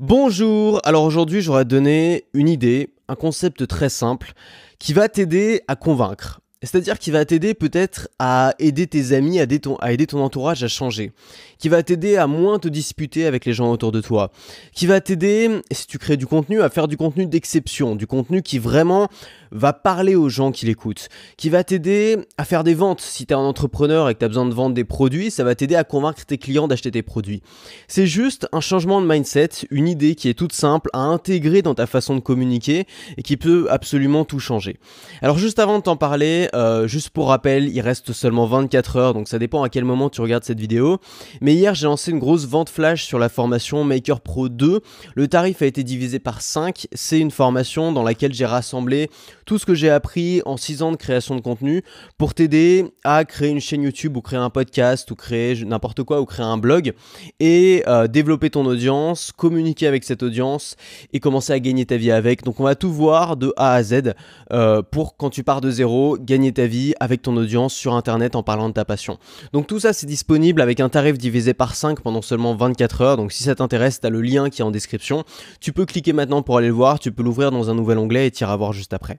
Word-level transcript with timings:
Bonjour, 0.00 0.80
alors 0.82 1.04
aujourd'hui 1.04 1.40
j'aurais 1.40 1.64
donné 1.64 2.24
une 2.34 2.48
idée, 2.48 2.92
un 3.06 3.14
concept 3.14 3.68
très 3.68 3.88
simple 3.88 4.32
qui 4.80 4.92
va 4.92 5.08
t'aider 5.08 5.62
à 5.68 5.76
convaincre. 5.76 6.40
C'est-à-dire 6.64 6.98
qui 6.98 7.10
va 7.10 7.24
t'aider 7.24 7.54
peut-être 7.54 8.08
à 8.18 8.54
aider 8.58 8.86
tes 8.86 9.12
amis, 9.12 9.38
à 9.38 9.44
aider, 9.44 9.60
ton, 9.60 9.76
à 9.76 9.92
aider 9.92 10.06
ton 10.06 10.20
entourage 10.22 10.62
à 10.64 10.68
changer. 10.68 11.12
Qui 11.58 11.68
va 11.68 11.82
t'aider 11.82 12.16
à 12.16 12.26
moins 12.26 12.58
te 12.58 12.68
disputer 12.68 13.26
avec 13.26 13.44
les 13.44 13.52
gens 13.52 13.70
autour 13.70 13.92
de 13.92 14.00
toi. 14.00 14.30
Qui 14.74 14.86
va 14.86 15.00
t'aider, 15.00 15.60
si 15.70 15.86
tu 15.86 15.98
crées 15.98 16.16
du 16.16 16.26
contenu, 16.26 16.60
à 16.62 16.68
faire 16.68 16.88
du 16.88 16.96
contenu 16.96 17.26
d'exception. 17.26 17.96
Du 17.96 18.06
contenu 18.06 18.42
qui 18.42 18.58
vraiment 18.58 19.08
va 19.52 19.72
parler 19.72 20.14
aux 20.14 20.28
gens 20.28 20.52
qui 20.52 20.66
l'écoutent. 20.66 21.08
Qui 21.36 21.48
va 21.50 21.64
t'aider 21.64 22.18
à 22.38 22.44
faire 22.44 22.64
des 22.64 22.74
ventes. 22.74 23.00
Si 23.00 23.26
tu 23.26 23.32
es 23.32 23.36
un 23.36 23.40
entrepreneur 23.40 24.08
et 24.08 24.14
que 24.14 24.18
tu 24.18 24.24
as 24.24 24.28
besoin 24.28 24.46
de 24.46 24.54
vendre 24.54 24.74
des 24.74 24.84
produits, 24.84 25.30
ça 25.30 25.44
va 25.44 25.54
t'aider 25.54 25.76
à 25.76 25.84
convaincre 25.84 26.24
tes 26.24 26.38
clients 26.38 26.68
d'acheter 26.68 26.90
tes 26.90 27.02
produits. 27.02 27.42
C'est 27.88 28.06
juste 28.06 28.48
un 28.52 28.60
changement 28.60 29.00
de 29.00 29.06
mindset, 29.06 29.50
une 29.70 29.88
idée 29.88 30.14
qui 30.14 30.28
est 30.28 30.34
toute 30.34 30.52
simple 30.52 30.90
à 30.92 31.00
intégrer 31.00 31.62
dans 31.62 31.74
ta 31.74 31.86
façon 31.86 32.14
de 32.14 32.20
communiquer 32.20 32.86
et 33.16 33.22
qui 33.22 33.36
peut 33.36 33.66
absolument 33.70 34.24
tout 34.24 34.40
changer. 34.40 34.76
Alors 35.22 35.38
juste 35.38 35.58
avant 35.58 35.78
de 35.78 35.84
t'en 35.84 35.96
parler, 35.96 36.48
euh, 36.54 36.86
juste 36.86 37.10
pour 37.10 37.28
rappel, 37.28 37.68
il 37.68 37.80
reste 37.80 38.12
seulement 38.12 38.46
24 38.46 38.96
heures, 38.96 39.14
donc 39.14 39.28
ça 39.28 39.38
dépend 39.38 39.62
à 39.62 39.68
quel 39.68 39.84
moment 39.84 40.08
tu 40.08 40.20
regardes 40.20 40.44
cette 40.44 40.60
vidéo. 40.60 40.98
Mais 41.40 41.54
hier, 41.54 41.74
j'ai 41.74 41.86
lancé 41.86 42.10
une 42.10 42.18
grosse 42.18 42.46
vente 42.46 42.68
flash 42.68 43.04
sur 43.04 43.18
la 43.18 43.28
formation 43.28 43.84
Maker 43.84 44.20
Pro 44.20 44.48
2. 44.48 44.80
Le 45.14 45.28
tarif 45.28 45.62
a 45.62 45.66
été 45.66 45.82
divisé 45.82 46.18
par 46.18 46.40
5. 46.40 46.86
C'est 46.92 47.18
une 47.18 47.30
formation 47.30 47.92
dans 47.92 48.02
laquelle 48.02 48.32
j'ai 48.32 48.46
rassemblé 48.46 49.10
tout 49.46 49.58
ce 49.58 49.66
que 49.66 49.74
j'ai 49.74 49.90
appris 49.90 50.42
en 50.46 50.56
6 50.56 50.82
ans 50.82 50.92
de 50.92 50.96
création 50.96 51.34
de 51.36 51.40
contenu 51.40 51.82
pour 52.18 52.34
t'aider 52.34 52.86
à 53.04 53.24
créer 53.24 53.50
une 53.50 53.60
chaîne 53.60 53.82
YouTube 53.82 54.16
ou 54.16 54.22
créer 54.22 54.38
un 54.38 54.50
podcast 54.50 55.10
ou 55.10 55.14
créer 55.14 55.64
n'importe 55.64 56.02
quoi 56.02 56.20
ou 56.20 56.26
créer 56.26 56.46
un 56.46 56.56
blog 56.56 56.92
et 57.40 57.82
euh, 57.86 58.06
développer 58.06 58.50
ton 58.50 58.64
audience, 58.66 59.32
communiquer 59.32 59.86
avec 59.86 60.04
cette 60.04 60.22
audience 60.22 60.76
et 61.12 61.20
commencer 61.20 61.52
à 61.52 61.60
gagner 61.60 61.86
ta 61.86 61.96
vie 61.96 62.10
avec. 62.10 62.44
Donc 62.44 62.60
on 62.60 62.64
va 62.64 62.74
tout 62.74 62.92
voir 62.92 63.36
de 63.36 63.52
A 63.56 63.74
à 63.74 63.82
Z 63.82 64.14
euh, 64.52 64.82
pour 64.82 65.16
quand 65.16 65.30
tu 65.30 65.44
pars 65.44 65.60
de 65.60 65.70
zéro, 65.70 66.16
gagner 66.18 66.43
ta 66.52 66.66
vie 66.66 66.94
avec 67.00 67.22
ton 67.22 67.36
audience 67.36 67.74
sur 67.74 67.94
Internet 67.94 68.36
en 68.36 68.42
parlant 68.42 68.68
de 68.68 68.74
ta 68.74 68.84
passion. 68.84 69.18
Donc 69.52 69.66
tout 69.66 69.80
ça, 69.80 69.92
c'est 69.92 70.06
disponible 70.06 70.60
avec 70.60 70.80
un 70.80 70.88
tarif 70.88 71.18
divisé 71.18 71.54
par 71.54 71.74
5 71.74 72.00
pendant 72.00 72.22
seulement 72.22 72.54
24 72.54 73.00
heures. 73.00 73.16
Donc 73.16 73.32
si 73.32 73.44
ça 73.44 73.54
t'intéresse, 73.54 74.00
tu 74.00 74.06
as 74.06 74.10
le 74.10 74.20
lien 74.20 74.50
qui 74.50 74.62
est 74.62 74.64
en 74.64 74.70
description. 74.70 75.24
Tu 75.60 75.72
peux 75.72 75.86
cliquer 75.86 76.12
maintenant 76.12 76.42
pour 76.42 76.58
aller 76.58 76.68
le 76.68 76.74
voir, 76.74 76.98
tu 76.98 77.12
peux 77.12 77.22
l'ouvrir 77.22 77.50
dans 77.50 77.70
un 77.70 77.74
nouvel 77.74 77.98
onglet 77.98 78.26
et 78.26 78.30
t'iras 78.30 78.56
voir 78.56 78.72
juste 78.72 78.92
après. 78.92 79.18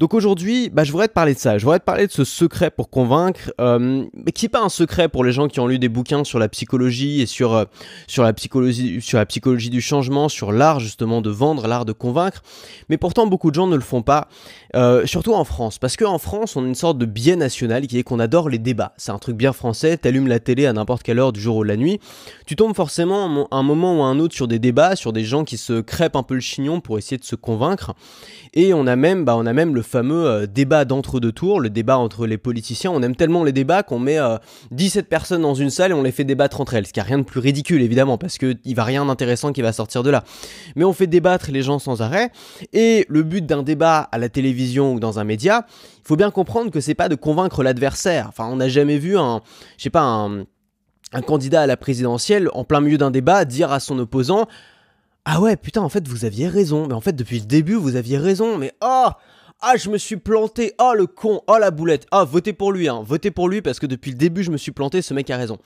Donc 0.00 0.14
aujourd'hui, 0.14 0.70
bah, 0.70 0.82
je 0.82 0.92
voudrais 0.92 1.08
te 1.08 1.12
parler 1.12 1.34
de 1.34 1.38
ça. 1.38 1.58
Je 1.58 1.64
voudrais 1.64 1.78
te 1.78 1.84
parler 1.84 2.06
de 2.06 2.10
ce 2.10 2.24
secret 2.24 2.70
pour 2.70 2.88
convaincre, 2.88 3.52
euh, 3.60 4.06
mais 4.14 4.32
qui 4.32 4.46
n'est 4.46 4.48
pas 4.48 4.62
un 4.62 4.70
secret 4.70 5.10
pour 5.10 5.24
les 5.24 5.32
gens 5.32 5.46
qui 5.46 5.60
ont 5.60 5.66
lu 5.66 5.78
des 5.78 5.90
bouquins 5.90 6.24
sur 6.24 6.38
la 6.38 6.48
psychologie 6.48 7.20
et 7.20 7.26
sur, 7.26 7.52
euh, 7.52 7.66
sur, 8.06 8.22
la, 8.22 8.32
psychologie, 8.32 9.02
sur 9.02 9.18
la 9.18 9.26
psychologie 9.26 9.68
du 9.68 9.82
changement, 9.82 10.30
sur 10.30 10.52
l'art 10.52 10.80
justement 10.80 11.20
de 11.20 11.28
vendre, 11.28 11.66
l'art 11.68 11.84
de 11.84 11.92
convaincre. 11.92 12.42
Mais 12.88 12.96
pourtant, 12.96 13.26
beaucoup 13.26 13.50
de 13.50 13.56
gens 13.56 13.66
ne 13.66 13.74
le 13.74 13.82
font 13.82 14.00
pas, 14.00 14.28
euh, 14.74 15.04
surtout 15.04 15.34
en 15.34 15.44
France. 15.44 15.78
Parce 15.78 15.98
qu'en 15.98 16.16
France, 16.16 16.56
on 16.56 16.64
a 16.64 16.66
une 16.66 16.74
sorte 16.74 16.96
de 16.96 17.04
biais 17.04 17.36
national 17.36 17.86
qui 17.86 17.98
est 17.98 18.02
qu'on 18.02 18.20
adore 18.20 18.48
les 18.48 18.58
débats. 18.58 18.94
C'est 18.96 19.12
un 19.12 19.18
truc 19.18 19.36
bien 19.36 19.52
français. 19.52 19.98
T'allumes 19.98 20.28
la 20.28 20.40
télé 20.40 20.64
à 20.64 20.72
n'importe 20.72 21.02
quelle 21.02 21.18
heure 21.18 21.34
du 21.34 21.42
jour 21.42 21.56
ou 21.56 21.62
de 21.62 21.68
la 21.68 21.76
nuit. 21.76 22.00
Tu 22.46 22.56
tombes 22.56 22.74
forcément 22.74 23.46
à 23.50 23.56
un 23.56 23.62
moment 23.62 23.98
ou 23.98 24.02
à 24.02 24.06
un 24.06 24.18
autre 24.18 24.34
sur 24.34 24.48
des 24.48 24.60
débats, 24.60 24.96
sur 24.96 25.12
des 25.12 25.24
gens 25.24 25.44
qui 25.44 25.58
se 25.58 25.82
crêpent 25.82 26.16
un 26.16 26.22
peu 26.22 26.32
le 26.32 26.40
chignon 26.40 26.80
pour 26.80 26.96
essayer 26.96 27.18
de 27.18 27.24
se 27.24 27.36
convaincre. 27.36 27.92
Et 28.54 28.72
on 28.72 28.86
a 28.86 28.96
même, 28.96 29.26
bah, 29.26 29.36
on 29.36 29.44
a 29.44 29.52
même 29.52 29.74
le 29.74 29.82
fameux 29.90 30.26
euh, 30.26 30.46
débat 30.46 30.84
d'entre-deux 30.84 31.32
tours, 31.32 31.60
le 31.60 31.68
débat 31.68 31.98
entre 31.98 32.26
les 32.26 32.38
politiciens. 32.38 32.90
On 32.90 33.02
aime 33.02 33.16
tellement 33.16 33.44
les 33.44 33.52
débats 33.52 33.82
qu'on 33.82 33.98
met 33.98 34.18
17 34.70 35.04
euh, 35.04 35.08
personnes 35.08 35.42
dans 35.42 35.54
une 35.54 35.70
salle 35.70 35.90
et 35.90 35.94
on 35.94 36.02
les 36.02 36.12
fait 36.12 36.24
débattre 36.24 36.60
entre 36.60 36.74
elles. 36.74 36.86
Ce 36.86 36.92
qui 36.92 37.00
n'a 37.00 37.04
rien 37.04 37.18
de 37.18 37.24
plus 37.24 37.40
ridicule, 37.40 37.82
évidemment, 37.82 38.16
parce 38.16 38.38
qu'il 38.38 38.74
va 38.74 38.84
rien 38.84 39.04
d'intéressant 39.04 39.52
qui 39.52 39.62
va 39.62 39.72
sortir 39.72 40.02
de 40.02 40.10
là. 40.10 40.24
Mais 40.76 40.84
on 40.84 40.92
fait 40.92 41.08
débattre 41.08 41.50
les 41.50 41.62
gens 41.62 41.78
sans 41.78 42.00
arrêt. 42.02 42.30
Et 42.72 43.04
le 43.08 43.22
but 43.22 43.44
d'un 43.44 43.62
débat 43.62 44.08
à 44.12 44.18
la 44.18 44.28
télévision 44.28 44.94
ou 44.94 45.00
dans 45.00 45.18
un 45.18 45.24
média, 45.24 45.66
il 45.98 46.06
faut 46.06 46.16
bien 46.16 46.30
comprendre 46.30 46.70
que 46.70 46.80
c'est 46.80 46.94
pas 46.94 47.08
de 47.08 47.16
convaincre 47.16 47.62
l'adversaire. 47.62 48.26
Enfin, 48.28 48.46
on 48.46 48.56
n'a 48.56 48.68
jamais 48.68 48.98
vu 48.98 49.18
un, 49.18 49.42
je 49.76 49.82
sais 49.82 49.90
pas, 49.90 50.02
un, 50.02 50.44
un 51.12 51.22
candidat 51.22 51.62
à 51.62 51.66
la 51.66 51.76
présidentielle 51.76 52.48
en 52.54 52.64
plein 52.64 52.80
milieu 52.80 52.98
d'un 52.98 53.10
débat 53.10 53.44
dire 53.44 53.72
à 53.72 53.80
son 53.80 53.98
opposant 53.98 54.46
ah 55.26 55.40
ouais, 55.40 55.54
putain, 55.56 55.82
en 55.82 55.90
fait, 55.90 56.08
vous 56.08 56.24
aviez 56.24 56.48
raison. 56.48 56.86
Mais 56.86 56.94
en 56.94 57.00
fait, 57.00 57.12
depuis 57.12 57.40
le 57.40 57.44
début, 57.44 57.74
vous 57.74 57.96
aviez 57.96 58.16
raison. 58.16 58.56
Mais 58.56 58.72
oh 58.82 59.08
ah, 59.62 59.76
je 59.76 59.90
me 59.90 59.98
suis 59.98 60.16
planté. 60.16 60.72
Oh, 60.80 60.92
le 60.96 61.06
con. 61.06 61.42
Oh, 61.46 61.56
la 61.58 61.70
boulette. 61.70 62.06
Ah, 62.10 62.24
votez 62.24 62.54
pour 62.54 62.72
lui. 62.72 62.88
Hein. 62.88 63.02
Votez 63.04 63.30
pour 63.30 63.48
lui 63.48 63.60
parce 63.60 63.78
que 63.78 63.86
depuis 63.86 64.10
le 64.10 64.16
début, 64.16 64.42
je 64.42 64.50
me 64.50 64.56
suis 64.56 64.72
planté. 64.72 65.02
Ce 65.02 65.12
mec 65.12 65.28
a 65.28 65.36
raison. 65.36 65.58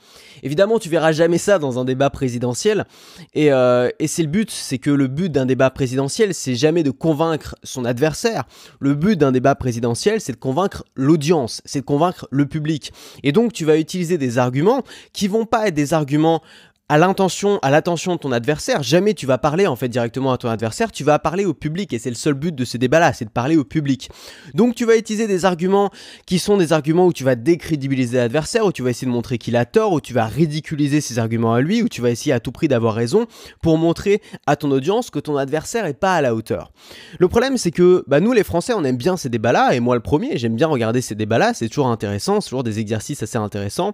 Évidemment, 0.43 0.79
tu 0.79 0.89
verras 0.89 1.13
jamais 1.13 1.37
ça 1.37 1.59
dans 1.59 1.79
un 1.79 1.85
débat 1.85 2.09
présidentiel. 2.09 2.85
Et, 3.33 3.53
euh, 3.53 3.89
et 3.99 4.07
c'est 4.07 4.23
le 4.23 4.27
but. 4.27 4.51
C'est 4.51 4.79
que 4.79 4.89
le 4.89 5.07
but 5.07 5.31
d'un 5.31 5.45
débat 5.45 5.69
présidentiel, 5.69 6.33
c'est 6.33 6.55
jamais 6.55 6.83
de 6.83 6.91
convaincre 6.91 7.55
son 7.63 7.85
adversaire. 7.85 8.43
Le 8.79 8.95
but 8.95 9.17
d'un 9.17 9.31
débat 9.31 9.55
présidentiel, 9.55 10.19
c'est 10.19 10.33
de 10.33 10.37
convaincre 10.37 10.83
l'audience. 10.95 11.61
C'est 11.63 11.79
de 11.79 11.85
convaincre 11.85 12.27
le 12.31 12.45
public. 12.45 12.91
Et 13.23 13.31
donc, 13.31 13.53
tu 13.53 13.63
vas 13.63 13.77
utiliser 13.77 14.17
des 14.17 14.37
arguments 14.37 14.83
qui 15.13 15.29
vont 15.29 15.45
pas 15.45 15.69
être 15.69 15.73
des 15.73 15.93
arguments 15.93 16.41
à 16.87 16.99
l'intention, 16.99 17.57
à 17.63 17.71
l'attention 17.71 18.13
de 18.13 18.19
ton 18.19 18.31
adversaire. 18.31 18.83
Jamais 18.83 19.15
tu 19.15 19.25
vas 19.25 19.39
parler 19.39 19.65
en 19.65 19.75
fait 19.75 19.89
directement 19.89 20.31
à 20.31 20.37
ton 20.37 20.49
adversaire, 20.49 20.91
tu 20.91 21.03
vas 21.03 21.17
parler 21.17 21.43
au 21.43 21.55
public 21.55 21.91
et 21.93 21.99
c'est 21.99 22.09
le 22.09 22.15
seul 22.15 22.35
but 22.35 22.53
de 22.53 22.63
ce 22.63 22.77
débat-là, 22.77 23.11
c'est 23.11 23.25
de 23.25 23.31
parler 23.31 23.57
au 23.57 23.63
public. 23.63 24.09
Donc 24.53 24.75
tu 24.75 24.85
vas 24.85 24.95
utiliser 24.95 25.25
des 25.25 25.45
arguments 25.45 25.89
qui 26.27 26.37
sont 26.37 26.57
des 26.57 26.73
arguments 26.73 27.07
où 27.07 27.13
tu 27.13 27.23
vas 27.23 27.33
décrédibiliser 27.35 28.17
l'adversaire, 28.17 28.65
où 28.65 28.71
tu 28.71 28.83
vas 28.83 28.91
essayer 28.91 29.07
de 29.07 29.11
montrer 29.11 29.39
qu'il 29.39 29.55
a 29.55 29.65
tort, 29.65 29.93
où 29.93 30.01
tu 30.01 30.13
vas 30.13 30.25
ridiculiser 30.25 31.01
ses 31.01 31.17
arguments 31.17 31.55
à 31.55 31.61
lui, 31.61 31.81
où 31.81 31.89
tu 31.89 32.01
vas 32.01 32.11
essayer 32.11 32.33
à 32.33 32.39
tout 32.39 32.51
prix 32.51 32.67
d'avoir 32.67 32.93
raison 32.93 33.25
pour 33.63 33.79
montrer 33.79 34.21
à 34.45 34.55
ton 34.55 34.69
audience 34.69 35.09
que 35.09 35.19
ton 35.19 35.37
adversaire 35.37 35.87
est 35.87 35.95
pas 35.95 36.15
à 36.15 36.21
la 36.21 36.35
hauteur. 36.35 36.71
Le 37.17 37.27
problème 37.27 37.57
c'est 37.57 37.71
que 37.71 38.03
bah, 38.05 38.19
nous 38.19 38.31
les 38.31 38.43
Français 38.43 38.73
on 38.73 38.83
aime 38.83 38.97
bien 38.97 39.17
ces 39.17 39.29
débats-là 39.29 39.73
et 39.73 39.79
moi 39.79 39.95
le 39.95 40.01
premier 40.01 40.37
j'aime 40.37 40.55
bien 40.55 40.67
regarder 40.67 41.01
ces 41.01 41.15
débats-là, 41.15 41.55
c'est 41.55 41.67
toujours 41.67 41.87
intéressant, 41.87 42.41
c'est 42.41 42.49
toujours 42.49 42.63
des 42.63 42.77
exercices 42.77 43.23
assez 43.23 43.39
intéressants. 43.39 43.93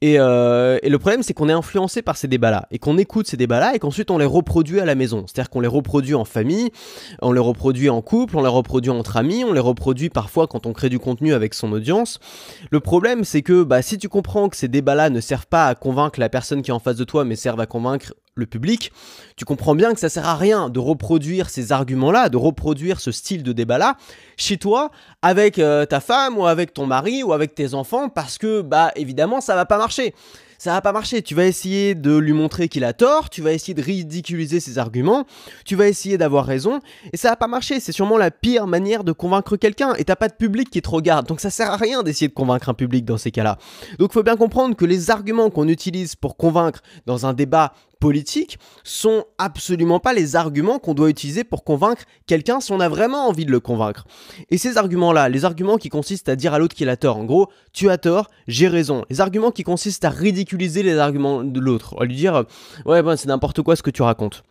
Et, 0.00 0.20
euh, 0.20 0.78
et 0.84 0.88
le 0.88 0.98
problème 1.00 1.24
c'est 1.24 1.34
qu'on 1.34 1.48
est 1.48 1.52
influencé 1.52 2.00
par 2.00 2.11
ces 2.16 2.28
débats-là 2.28 2.66
et 2.70 2.78
qu'on 2.78 2.98
écoute 2.98 3.26
ces 3.26 3.36
débats-là 3.36 3.74
et 3.74 3.78
qu'ensuite 3.78 4.10
on 4.10 4.18
les 4.18 4.24
reproduit 4.26 4.80
à 4.80 4.84
la 4.84 4.94
maison. 4.94 5.24
C'est-à-dire 5.26 5.50
qu'on 5.50 5.60
les 5.60 5.68
reproduit 5.68 6.14
en 6.14 6.24
famille, 6.24 6.70
on 7.20 7.32
les 7.32 7.40
reproduit 7.40 7.90
en 7.90 8.02
couple, 8.02 8.36
on 8.36 8.42
les 8.42 8.48
reproduit 8.48 8.90
entre 8.90 9.16
amis, 9.16 9.44
on 9.44 9.52
les 9.52 9.60
reproduit 9.60 10.10
parfois 10.10 10.46
quand 10.46 10.66
on 10.66 10.72
crée 10.72 10.88
du 10.88 10.98
contenu 10.98 11.34
avec 11.34 11.54
son 11.54 11.72
audience. 11.72 12.18
Le 12.70 12.80
problème, 12.80 13.24
c'est 13.24 13.42
que 13.42 13.62
bah, 13.62 13.82
si 13.82 13.98
tu 13.98 14.08
comprends 14.08 14.48
que 14.48 14.56
ces 14.56 14.68
débats-là 14.68 15.10
ne 15.10 15.20
servent 15.20 15.46
pas 15.46 15.68
à 15.68 15.74
convaincre 15.74 16.20
la 16.20 16.28
personne 16.28 16.62
qui 16.62 16.70
est 16.70 16.74
en 16.74 16.78
face 16.78 16.96
de 16.96 17.04
toi, 17.04 17.24
mais 17.24 17.36
servent 17.36 17.60
à 17.60 17.66
convaincre 17.66 18.14
le 18.34 18.46
public, 18.46 18.92
tu 19.36 19.44
comprends 19.44 19.74
bien 19.74 19.92
que 19.92 20.00
ça 20.00 20.08
sert 20.08 20.26
à 20.26 20.36
rien 20.36 20.70
de 20.70 20.78
reproduire 20.78 21.50
ces 21.50 21.70
arguments-là, 21.70 22.30
de 22.30 22.38
reproduire 22.38 23.00
ce 23.00 23.12
style 23.12 23.42
de 23.42 23.52
débat-là 23.52 23.96
chez 24.38 24.56
toi 24.56 24.90
avec 25.20 25.58
euh, 25.58 25.84
ta 25.84 26.00
femme 26.00 26.38
ou 26.38 26.46
avec 26.46 26.72
ton 26.72 26.86
mari 26.86 27.22
ou 27.22 27.34
avec 27.34 27.54
tes 27.54 27.74
enfants 27.74 28.08
parce 28.08 28.38
que 28.38 28.62
bah 28.62 28.90
évidemment 28.96 29.42
ça 29.42 29.54
va 29.54 29.66
pas 29.66 29.76
marcher 29.76 30.14
ça 30.62 30.74
va 30.74 30.80
pas 30.80 30.92
marcher. 30.92 31.22
Tu 31.22 31.34
vas 31.34 31.46
essayer 31.46 31.96
de 31.96 32.16
lui 32.16 32.32
montrer 32.32 32.68
qu'il 32.68 32.84
a 32.84 32.92
tort, 32.92 33.30
tu 33.30 33.42
vas 33.42 33.52
essayer 33.52 33.74
de 33.74 33.82
ridiculiser 33.82 34.60
ses 34.60 34.78
arguments, 34.78 35.26
tu 35.64 35.74
vas 35.74 35.88
essayer 35.88 36.18
d'avoir 36.18 36.46
raison, 36.46 36.78
et 37.12 37.16
ça 37.16 37.30
va 37.30 37.36
pas 37.36 37.48
marcher. 37.48 37.80
C'est 37.80 37.90
sûrement 37.90 38.16
la 38.16 38.30
pire 38.30 38.68
manière 38.68 39.02
de 39.02 39.10
convaincre 39.10 39.56
quelqu'un, 39.56 39.94
et 39.94 40.04
t'as 40.04 40.14
pas 40.14 40.28
de 40.28 40.34
public 40.34 40.70
qui 40.70 40.80
te 40.80 40.88
regarde, 40.88 41.26
donc 41.26 41.40
ça 41.40 41.50
sert 41.50 41.68
à 41.68 41.76
rien 41.76 42.04
d'essayer 42.04 42.28
de 42.28 42.32
convaincre 42.32 42.68
un 42.68 42.74
public 42.74 43.04
dans 43.04 43.18
ces 43.18 43.32
cas-là. 43.32 43.58
Donc 43.98 44.12
faut 44.12 44.22
bien 44.22 44.36
comprendre 44.36 44.76
que 44.76 44.84
les 44.84 45.10
arguments 45.10 45.50
qu'on 45.50 45.66
utilise 45.66 46.14
pour 46.14 46.36
convaincre 46.36 46.80
dans 47.06 47.26
un 47.26 47.32
débat 47.32 47.72
politiques 48.02 48.58
sont 48.82 49.26
absolument 49.38 50.00
pas 50.00 50.12
les 50.12 50.34
arguments 50.34 50.80
qu'on 50.80 50.92
doit 50.92 51.08
utiliser 51.08 51.44
pour 51.44 51.62
convaincre 51.62 52.02
quelqu'un 52.26 52.58
si 52.58 52.72
on 52.72 52.80
a 52.80 52.88
vraiment 52.88 53.28
envie 53.28 53.46
de 53.46 53.52
le 53.52 53.60
convaincre. 53.60 54.06
Et 54.50 54.58
ces 54.58 54.76
arguments-là, 54.76 55.28
les 55.28 55.44
arguments 55.44 55.76
qui 55.76 55.88
consistent 55.88 56.28
à 56.28 56.34
dire 56.34 56.52
à 56.52 56.58
l'autre 56.58 56.74
qu'il 56.74 56.88
a 56.88 56.96
tort, 56.96 57.16
en 57.16 57.24
gros, 57.24 57.46
tu 57.72 57.90
as 57.90 57.98
tort, 57.98 58.28
j'ai 58.48 58.66
raison. 58.66 59.04
Les 59.08 59.20
arguments 59.20 59.52
qui 59.52 59.62
consistent 59.62 60.04
à 60.04 60.10
ridiculiser 60.10 60.82
les 60.82 60.98
arguments 60.98 61.44
de 61.44 61.60
l'autre, 61.60 61.94
à 62.00 62.04
lui 62.04 62.16
dire, 62.16 62.44
ouais, 62.86 63.04
ben, 63.04 63.14
c'est 63.14 63.28
n'importe 63.28 63.62
quoi 63.62 63.76
ce 63.76 63.84
que 63.84 63.90
tu 63.90 64.02
racontes. 64.02 64.42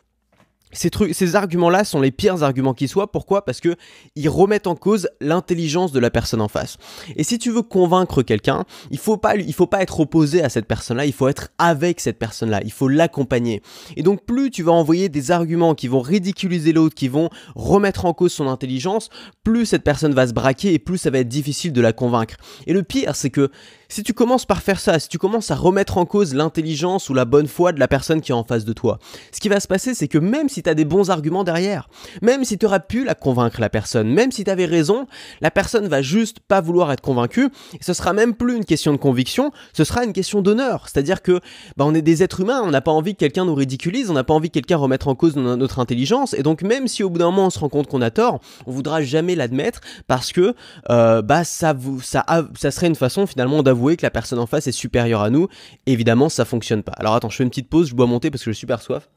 Ces, 0.73 1.35
arguments-là 1.35 1.83
sont 1.83 2.01
les 2.01 2.11
pires 2.11 2.43
arguments 2.43 2.73
qui 2.73 2.87
soient. 2.87 3.11
Pourquoi? 3.11 3.45
Parce 3.45 3.59
que 3.59 3.75
ils 4.15 4.29
remettent 4.29 4.67
en 4.67 4.75
cause 4.75 5.09
l'intelligence 5.19 5.91
de 5.91 5.99
la 5.99 6.09
personne 6.09 6.41
en 6.41 6.47
face. 6.47 6.77
Et 7.15 7.23
si 7.23 7.39
tu 7.39 7.51
veux 7.51 7.61
convaincre 7.61 8.23
quelqu'un, 8.23 8.65
il 8.89 8.97
faut 8.97 9.17
pas, 9.17 9.35
il 9.35 9.53
faut 9.53 9.67
pas 9.67 9.81
être 9.81 9.99
opposé 9.99 10.43
à 10.43 10.49
cette 10.49 10.65
personne-là. 10.65 11.05
Il 11.05 11.13
faut 11.13 11.27
être 11.27 11.49
avec 11.57 11.99
cette 11.99 12.19
personne-là. 12.19 12.61
Il 12.63 12.71
faut 12.71 12.87
l'accompagner. 12.87 13.61
Et 13.97 14.03
donc, 14.03 14.25
plus 14.25 14.51
tu 14.51 14.63
vas 14.63 14.71
envoyer 14.71 15.09
des 15.09 15.31
arguments 15.31 15.75
qui 15.75 15.87
vont 15.87 16.01
ridiculiser 16.01 16.73
l'autre, 16.73 16.95
qui 16.95 17.07
vont 17.07 17.29
remettre 17.55 18.05
en 18.05 18.13
cause 18.13 18.31
son 18.31 18.47
intelligence, 18.47 19.09
plus 19.43 19.65
cette 19.65 19.83
personne 19.83 20.13
va 20.13 20.27
se 20.27 20.33
braquer 20.33 20.73
et 20.73 20.79
plus 20.79 20.97
ça 20.97 21.09
va 21.09 21.19
être 21.19 21.27
difficile 21.27 21.73
de 21.73 21.81
la 21.81 21.93
convaincre. 21.93 22.35
Et 22.67 22.73
le 22.73 22.83
pire, 22.83 23.15
c'est 23.15 23.29
que 23.29 23.49
Si 23.91 24.03
tu 24.03 24.13
commences 24.13 24.45
par 24.45 24.61
faire 24.61 24.79
ça, 24.79 24.99
si 24.99 25.09
tu 25.09 25.17
commences 25.17 25.51
à 25.51 25.55
remettre 25.55 25.97
en 25.97 26.05
cause 26.05 26.33
l'intelligence 26.33 27.09
ou 27.09 27.13
la 27.13 27.25
bonne 27.25 27.47
foi 27.47 27.73
de 27.73 27.79
la 27.81 27.89
personne 27.89 28.21
qui 28.21 28.31
est 28.31 28.33
en 28.33 28.45
face 28.45 28.63
de 28.63 28.71
toi, 28.71 28.99
ce 29.33 29.41
qui 29.41 29.49
va 29.49 29.59
se 29.59 29.67
passer, 29.67 29.93
c'est 29.93 30.07
que 30.07 30.17
même 30.17 30.47
si 30.47 30.63
tu 30.63 30.69
as 30.69 30.75
des 30.75 30.85
bons 30.85 31.09
arguments 31.09 31.43
derrière, 31.43 31.89
même 32.21 32.45
si 32.45 32.57
tu 32.57 32.65
aurais 32.65 32.79
pu 32.79 33.03
la 33.03 33.15
convaincre 33.15 33.59
la 33.59 33.69
personne, 33.69 34.07
même 34.07 34.31
si 34.31 34.45
tu 34.45 34.49
avais 34.49 34.63
raison, 34.63 35.07
la 35.41 35.51
personne 35.51 35.89
va 35.89 36.01
juste 36.01 36.39
pas 36.39 36.61
vouloir 36.61 36.89
être 36.93 37.01
convaincue, 37.01 37.49
et 37.73 37.83
ce 37.83 37.91
sera 37.91 38.13
même 38.13 38.33
plus 38.33 38.55
une 38.55 38.63
question 38.63 38.93
de 38.93 38.97
conviction, 38.97 39.51
ce 39.73 39.83
sera 39.83 40.05
une 40.05 40.13
question 40.13 40.41
d'honneur. 40.41 40.87
C'est-à-dire 40.87 41.21
que 41.21 41.41
bah, 41.75 41.83
on 41.85 41.93
est 41.93 42.01
des 42.01 42.23
êtres 42.23 42.39
humains, 42.39 42.61
on 42.63 42.71
n'a 42.71 42.79
pas 42.79 42.91
envie 42.91 43.13
que 43.13 43.19
quelqu'un 43.19 43.43
nous 43.43 43.55
ridiculise, 43.55 44.09
on 44.09 44.13
n'a 44.13 44.23
pas 44.23 44.33
envie 44.33 44.47
que 44.47 44.53
quelqu'un 44.53 44.77
remette 44.77 45.05
en 45.05 45.15
cause 45.15 45.35
notre 45.35 45.79
intelligence, 45.79 46.33
et 46.33 46.43
donc 46.43 46.61
même 46.61 46.87
si 46.87 47.03
au 47.03 47.09
bout 47.09 47.19
d'un 47.19 47.25
moment 47.25 47.47
on 47.47 47.49
se 47.49 47.59
rend 47.59 47.67
compte 47.67 47.87
qu'on 47.87 48.01
a 48.01 48.09
tort, 48.09 48.39
on 48.67 48.71
voudra 48.71 49.01
jamais 49.01 49.35
l'admettre 49.35 49.81
parce 50.07 50.31
que 50.31 50.55
euh, 50.89 51.21
bah 51.21 51.43
ça 51.43 51.73
vous 51.73 51.99
ça 51.99 52.25
ça 52.57 52.71
serait 52.71 52.87
une 52.87 52.95
façon 52.95 53.27
finalement 53.27 53.61
d'avouer 53.63 53.80
que 53.81 54.03
la 54.03 54.11
personne 54.11 54.39
en 54.39 54.45
face 54.45 54.67
est 54.67 54.71
supérieure 54.71 55.21
à 55.21 55.29
nous. 55.29 55.47
évidemment, 55.85 56.29
ça 56.29 56.45
fonctionne 56.45 56.83
pas. 56.83 56.93
Alors 56.93 57.15
attends, 57.15 57.29
je 57.29 57.37
fais 57.37 57.43
une 57.43 57.49
petite 57.49 57.69
pause, 57.69 57.89
je 57.89 57.95
bois 57.95 58.07
monter 58.07 58.31
parce 58.31 58.43
que 58.43 58.51
je 58.51 58.55
suis 58.55 58.61
super 58.61 58.81
soif. 58.81 59.09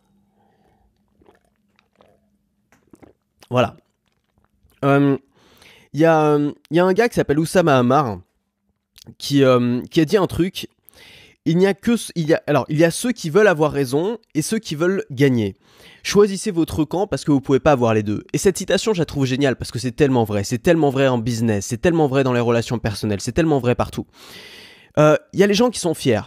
Voilà. 3.50 3.76
Il 4.82 4.88
euh, 4.88 5.16
y, 5.93 6.05
a, 6.05 6.38
y, 6.70 6.78
a 6.78 6.84
un 6.84 6.93
gars 6.93 7.08
qui 7.08 7.14
s'appelle 7.14 7.38
Oussama 7.38 7.78
Hamar 7.78 8.19
qui, 9.19 9.44
euh, 9.44 9.81
qui 9.90 10.00
a 10.00 10.05
dit 10.05 10.16
un 10.16 10.26
truc. 10.26 10.69
Il 11.46 11.58
n'y 11.58 11.67
a 11.67 11.75
que 11.75 11.96
y 12.17 12.32
a, 12.32 12.43
alors 12.46 12.64
il 12.70 12.79
y 12.79 12.85
a 12.85 12.91
ceux 12.91 13.12
qui 13.12 13.29
veulent 13.29 13.49
avoir 13.49 13.70
raison 13.70 14.19
et 14.35 14.41
ceux 14.41 14.58
qui 14.58 14.75
veulent 14.75 15.05
gagner. 15.11 15.56
Choisissez 16.02 16.50
votre 16.50 16.85
camp 16.85 17.06
parce 17.06 17.25
que 17.25 17.32
vous 17.32 17.41
pouvez 17.41 17.61
pas 17.61 17.73
avoir 17.73 17.93
les 17.93 18.02
deux. 18.02 18.25
Et 18.32 18.38
cette 18.38 18.56
citation, 18.56 18.94
je 18.94 19.00
la 19.00 19.05
trouve 19.05 19.26
géniale 19.26 19.56
parce 19.56 19.70
que 19.70 19.79
c'est 19.79 19.93
tellement 19.93 20.25
vrai. 20.25 20.43
C'est 20.44 20.58
tellement 20.58 20.88
vrai 20.88 21.06
en 21.06 21.19
business, 21.19 21.67
c'est 21.67 21.81
tellement 21.81 22.06
vrai 22.06 22.25
dans 22.25 22.32
les 22.32 22.41
relations 22.41 22.79
personnelles, 22.79 23.20
c'est 23.20 23.32
tellement 23.32 23.58
vrai 23.58 23.75
partout. 23.75 24.06
Euh, 24.99 25.17
il 25.32 25.41
y 25.41 25.43
a 25.43 25.46
les 25.46 25.55
gens 25.55 25.70
qui 25.70 25.81
sont 25.81 25.93
fiers 25.93 26.23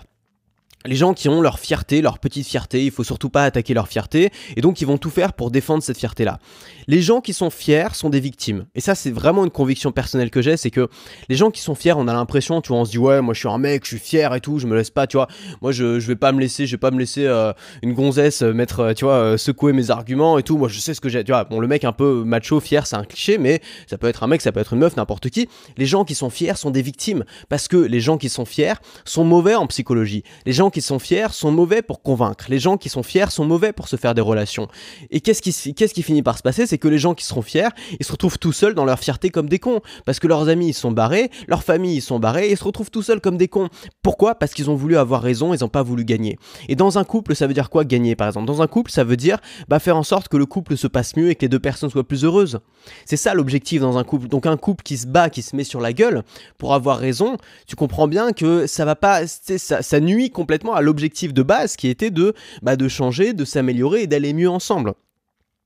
les 0.88 0.96
gens 0.96 1.14
qui 1.14 1.30
ont 1.30 1.42
leur 1.42 1.60
fierté, 1.60 2.02
leur 2.02 2.20
petite 2.20 2.48
fierté, 2.48 2.86
il 2.86 2.92
faut 2.92 3.04
surtout 3.04 3.30
pas 3.30 3.44
attaquer 3.44 3.74
leur 3.74 3.88
fierté, 3.88 4.32
et 4.56 4.62
donc 4.62 4.82
ils 4.82 4.88
vont 4.88 4.98
tout 4.98 5.10
faire 5.10 5.34
pour 5.34 5.52
défendre 5.52 5.84
cette 5.84 5.98
fierté-là. 5.98 6.40
Les 6.88 7.02
gens 7.02 7.22
qui 7.22 7.34
sont 7.34 7.50
fiers 7.50 7.90
sont 7.94 8.10
des 8.10 8.20
victimes. 8.20 8.66
Et 8.74 8.82
ça, 8.82 8.96
c'est 8.96 9.12
vraiment 9.12 9.44
une 9.44 9.52
conviction 9.52 9.92
personnelle 9.92 10.32
que 10.32 10.42
j'ai, 10.42 10.58
c'est 10.58 10.72
que 10.72 10.88
les 11.30 11.36
gens 11.36 11.52
qui 11.52 11.62
sont 11.62 11.76
fiers, 11.76 11.94
on 11.94 12.08
a 12.08 12.14
l'impression, 12.14 12.62
tu 12.62 12.70
vois, 12.70 12.78
on 12.78 12.86
se 12.86 12.92
dit, 12.92 12.98
ouais, 12.98 13.22
moi 13.22 13.34
je 13.34 13.40
suis 13.40 13.50
un 13.50 13.58
mec, 13.58 13.84
je 13.84 13.90
suis 13.90 14.00
fier 14.00 14.34
et 14.34 14.42
tout, 14.42 14.60
je 14.60 14.68
me 14.68 14.76
laisse 14.76 14.90
pas, 14.90 15.08
tu 15.08 15.18
vois, 15.18 15.28
moi 15.62 15.72
je, 15.72 16.00
je 16.00 16.08
vais 16.08 16.16
pas 16.16 16.32
me 16.32 16.40
laisser, 16.40 16.66
je 16.66 16.72
vais 16.72 16.80
pas 16.80 16.92
me 16.92 17.00
laisser 17.00 17.26
euh, 17.26 17.52
une 17.82 17.94
gonzesse 17.94 18.42
euh, 18.42 18.54
mettre, 18.54 18.80
euh, 18.80 18.94
tu 18.94 19.06
vois, 19.06 19.38
secouer 19.38 19.74
mes 19.74 19.92
arguments 19.92 20.38
et 20.38 20.44
tout, 20.44 20.58
moi 20.58 20.70
je 20.70 20.80
sais 20.80 20.94
ce 20.94 21.02
que 21.02 21.10
j'ai, 21.10 21.24
tu 21.24 21.32
vois, 21.32 21.44
bon, 21.44 21.60
le 21.60 21.68
mec 21.68 21.84
un 21.84 21.92
peu 21.92 22.24
macho, 22.24 22.60
fier, 22.60 22.88
c'est 22.88 22.96
un 22.96 23.04
cliché, 23.04 23.38
mais 23.38 23.62
ça 23.88 23.98
peut 23.98 24.08
être 24.08 24.24
un 24.24 24.28
mec, 24.28 24.42
ça 24.42 24.52
peut 24.52 24.60
être 24.60 24.74
une 24.74 24.80
meuf, 24.80 24.96
n'importe 24.96 25.30
qui. 25.30 25.50
Les 25.78 25.86
gens 25.86 26.06
qui 26.06 26.16
sont 26.16 26.30
fiers 26.30 26.56
sont 26.56 26.72
des 26.72 26.82
victimes, 26.82 27.26
parce 27.50 27.68
que 27.68 27.78
les 27.78 28.00
gens 28.00 28.18
qui 28.18 28.30
sont 28.30 28.46
fiers 28.46 28.76
sont 29.04 29.24
mauvais 29.24 29.56
en 29.56 29.68
psychologie. 29.68 30.24
Les 30.46 30.54
gens 30.54 30.70
qui 30.70 30.77
sont 30.82 31.00
fiers 31.00 31.28
sont 31.32 31.52
mauvais 31.52 31.82
pour 31.82 32.02
convaincre. 32.02 32.46
Les 32.50 32.60
gens 32.60 32.78
qui 32.78 32.90
sont 32.90 33.04
fiers 33.04 33.30
sont 33.30 33.46
mauvais 33.46 33.74
pour 33.74 33.88
se 33.88 33.96
faire 33.96 34.14
des 34.14 34.22
relations. 34.22 34.68
Et 35.12 35.22
qu'est-ce 35.22 35.42
qui, 35.42 35.74
qu'est-ce 35.74 35.94
qui 35.94 36.04
finit 36.04 36.24
par 36.24 36.38
se 36.38 36.44
passer? 36.44 36.66
C'est 36.66 36.78
que 36.78 36.88
les 36.88 36.98
gens 36.98 37.14
qui 37.14 37.26
seront 37.26 37.42
fiers, 37.42 37.70
ils 38.00 38.06
se 38.06 38.12
retrouvent 38.12 38.40
tout 38.40 38.52
seuls 38.52 38.74
dans 38.74 38.86
leur 38.86 39.00
fierté 39.00 39.30
comme 39.30 39.50
des 39.50 39.60
cons. 39.60 39.82
Parce 40.06 40.20
que 40.20 40.28
leurs 40.28 40.50
amis, 40.50 40.70
ils 40.70 40.74
sont 40.74 40.92
barrés, 40.92 41.30
leurs 41.48 41.64
familles, 41.64 41.98
ils 41.98 42.02
sont 42.02 42.20
barrés, 42.20 42.48
et 42.48 42.52
ils 42.52 42.58
se 42.58 42.64
retrouvent 42.64 42.92
tout 42.92 43.02
seuls 43.02 43.22
comme 43.22 43.38
des 43.38 43.48
cons. 43.48 43.70
Pourquoi? 44.02 44.36
Parce 44.36 44.54
qu'ils 44.54 44.70
ont 44.70 44.76
voulu 44.76 44.98
avoir 44.98 45.22
raison, 45.22 45.54
ils 45.54 45.62
n'ont 45.62 45.70
pas 45.70 45.84
voulu 45.84 46.06
gagner. 46.06 46.38
Et 46.68 46.76
dans 46.76 46.98
un 46.98 47.04
couple, 47.04 47.36
ça 47.36 47.48
veut 47.48 47.54
dire 47.54 47.70
quoi 47.70 47.84
gagner, 47.84 48.16
par 48.16 48.28
exemple? 48.28 48.48
Dans 48.48 48.62
un 48.62 48.68
couple, 48.68 48.92
ça 48.92 49.04
veut 49.04 49.18
dire 49.18 49.40
bah, 49.68 49.80
faire 49.80 49.98
en 49.98 50.04
sorte 50.04 50.28
que 50.28 50.38
le 50.38 50.46
couple 50.46 50.78
se 50.78 50.88
passe 50.88 51.16
mieux 51.16 51.30
et 51.30 51.36
que 51.36 51.42
les 51.42 51.50
deux 51.50 51.60
personnes 51.60 51.90
soient 51.90 52.08
plus 52.08 52.24
heureuses. 52.24 52.60
C'est 53.06 53.18
ça 53.18 53.34
l'objectif 53.34 53.82
dans 53.82 53.98
un 53.98 54.04
couple. 54.04 54.28
Donc 54.28 54.46
un 54.46 54.58
couple 54.58 54.84
qui 54.84 54.98
se 54.98 55.08
bat, 55.08 55.30
qui 55.30 55.42
se 55.42 55.56
met 55.56 55.64
sur 55.64 55.80
la 55.80 55.94
gueule 55.94 56.24
pour 56.58 56.74
avoir 56.74 56.98
raison, 56.98 57.38
tu 57.68 57.76
comprends 57.76 58.08
bien 58.08 58.32
que 58.32 58.68
ça 58.68 58.86
va 58.86 58.96
pas, 58.96 59.28
ça, 59.28 59.82
ça 59.82 60.00
nuit 60.00 60.30
complètement 60.30 60.67
à 60.74 60.82
l'objectif 60.82 61.34
de 61.34 61.44
base 61.44 61.76
qui 61.76 61.88
était 61.88 62.12
de, 62.12 62.34
bah, 62.62 62.76
de 62.76 62.88
changer, 62.88 63.34
de 63.34 63.46
s'améliorer 63.46 64.04
et 64.04 64.08
d'aller 64.08 64.34
mieux 64.34 64.50
ensemble. 64.50 64.94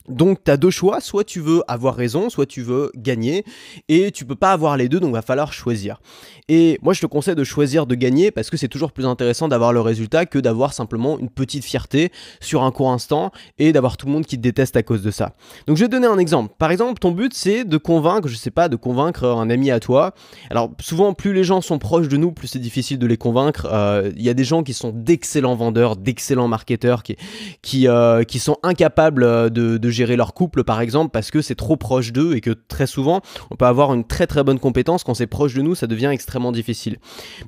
Donc 0.09 0.43
tu 0.43 0.51
as 0.51 0.57
deux 0.57 0.69
choix, 0.69 0.99
soit 0.99 1.23
tu 1.23 1.39
veux 1.39 1.61
avoir 1.67 1.95
raison, 1.95 2.29
soit 2.29 2.45
tu 2.45 2.61
veux 2.61 2.91
gagner, 2.95 3.45
et 3.87 4.11
tu 4.11 4.25
peux 4.25 4.35
pas 4.35 4.51
avoir 4.51 4.77
les 4.77 4.89
deux, 4.89 4.99
donc 4.99 5.13
va 5.13 5.21
falloir 5.21 5.53
choisir. 5.53 6.01
Et 6.49 6.79
moi 6.81 6.93
je 6.93 7.01
te 7.01 7.05
conseille 7.05 7.35
de 7.35 7.43
choisir 7.43 7.85
de 7.85 7.95
gagner 7.95 8.31
parce 8.31 8.49
que 8.49 8.57
c'est 8.57 8.67
toujours 8.67 8.91
plus 8.91 9.05
intéressant 9.05 9.47
d'avoir 9.47 9.73
le 9.73 9.81
résultat 9.81 10.25
que 10.25 10.39
d'avoir 10.39 10.73
simplement 10.73 11.19
une 11.19 11.29
petite 11.29 11.63
fierté 11.63 12.11
sur 12.39 12.63
un 12.63 12.71
court 12.71 12.91
instant 12.91 13.31
et 13.57 13.71
d'avoir 13.71 13.95
tout 13.95 14.05
le 14.05 14.11
monde 14.11 14.25
qui 14.25 14.37
te 14.37 14.41
déteste 14.41 14.75
à 14.75 14.83
cause 14.83 15.01
de 15.01 15.11
ça. 15.11 15.35
Donc 15.67 15.77
je 15.77 15.83
vais 15.83 15.87
te 15.87 15.93
donner 15.93 16.07
un 16.07 16.17
exemple. 16.17 16.53
Par 16.57 16.71
exemple, 16.71 16.99
ton 16.99 17.11
but 17.11 17.33
c'est 17.33 17.63
de 17.63 17.77
convaincre, 17.77 18.27
je 18.27 18.35
sais 18.35 18.51
pas, 18.51 18.69
de 18.69 18.75
convaincre 18.75 19.25
un 19.25 19.49
ami 19.49 19.71
à 19.71 19.79
toi. 19.79 20.13
Alors 20.49 20.71
souvent 20.81 21.13
plus 21.13 21.33
les 21.33 21.43
gens 21.43 21.61
sont 21.61 21.79
proches 21.79 22.07
de 22.07 22.17
nous, 22.17 22.31
plus 22.31 22.47
c'est 22.47 22.59
difficile 22.59 22.99
de 22.99 23.07
les 23.07 23.17
convaincre. 23.17 23.67
Euh, 23.71 24.11
il 24.15 24.23
y 24.23 24.29
a 24.29 24.33
des 24.33 24.43
gens 24.43 24.63
qui 24.63 24.73
sont 24.73 24.91
d'excellents 24.93 25.55
vendeurs, 25.55 25.95
d'excellents 25.95 26.47
marketeurs, 26.47 27.03
qui, 27.03 27.87
euh, 27.87 28.23
sont 28.39 28.57
incapables 28.63 29.23
euh, 29.23 29.49
de, 29.49 29.77
de 29.77 29.90
gérer 29.91 30.15
leur 30.15 30.33
couple 30.33 30.63
par 30.63 30.81
exemple 30.81 31.11
parce 31.11 31.31
que 31.31 31.41
c'est 31.41 31.55
trop 31.55 31.77
proche 31.77 32.11
d'eux 32.11 32.35
et 32.35 32.41
que 32.41 32.51
très 32.51 32.87
souvent 32.87 33.21
on 33.49 33.55
peut 33.55 33.65
avoir 33.65 33.93
une 33.93 34.05
très 34.05 34.27
très 34.27 34.43
bonne 34.43 34.59
compétence 34.59 35.03
quand 35.03 35.13
c'est 35.13 35.27
proche 35.27 35.53
de 35.53 35.61
nous 35.61 35.75
ça 35.75 35.87
devient 35.87 36.09
extrêmement 36.11 36.51
difficile. 36.51 36.97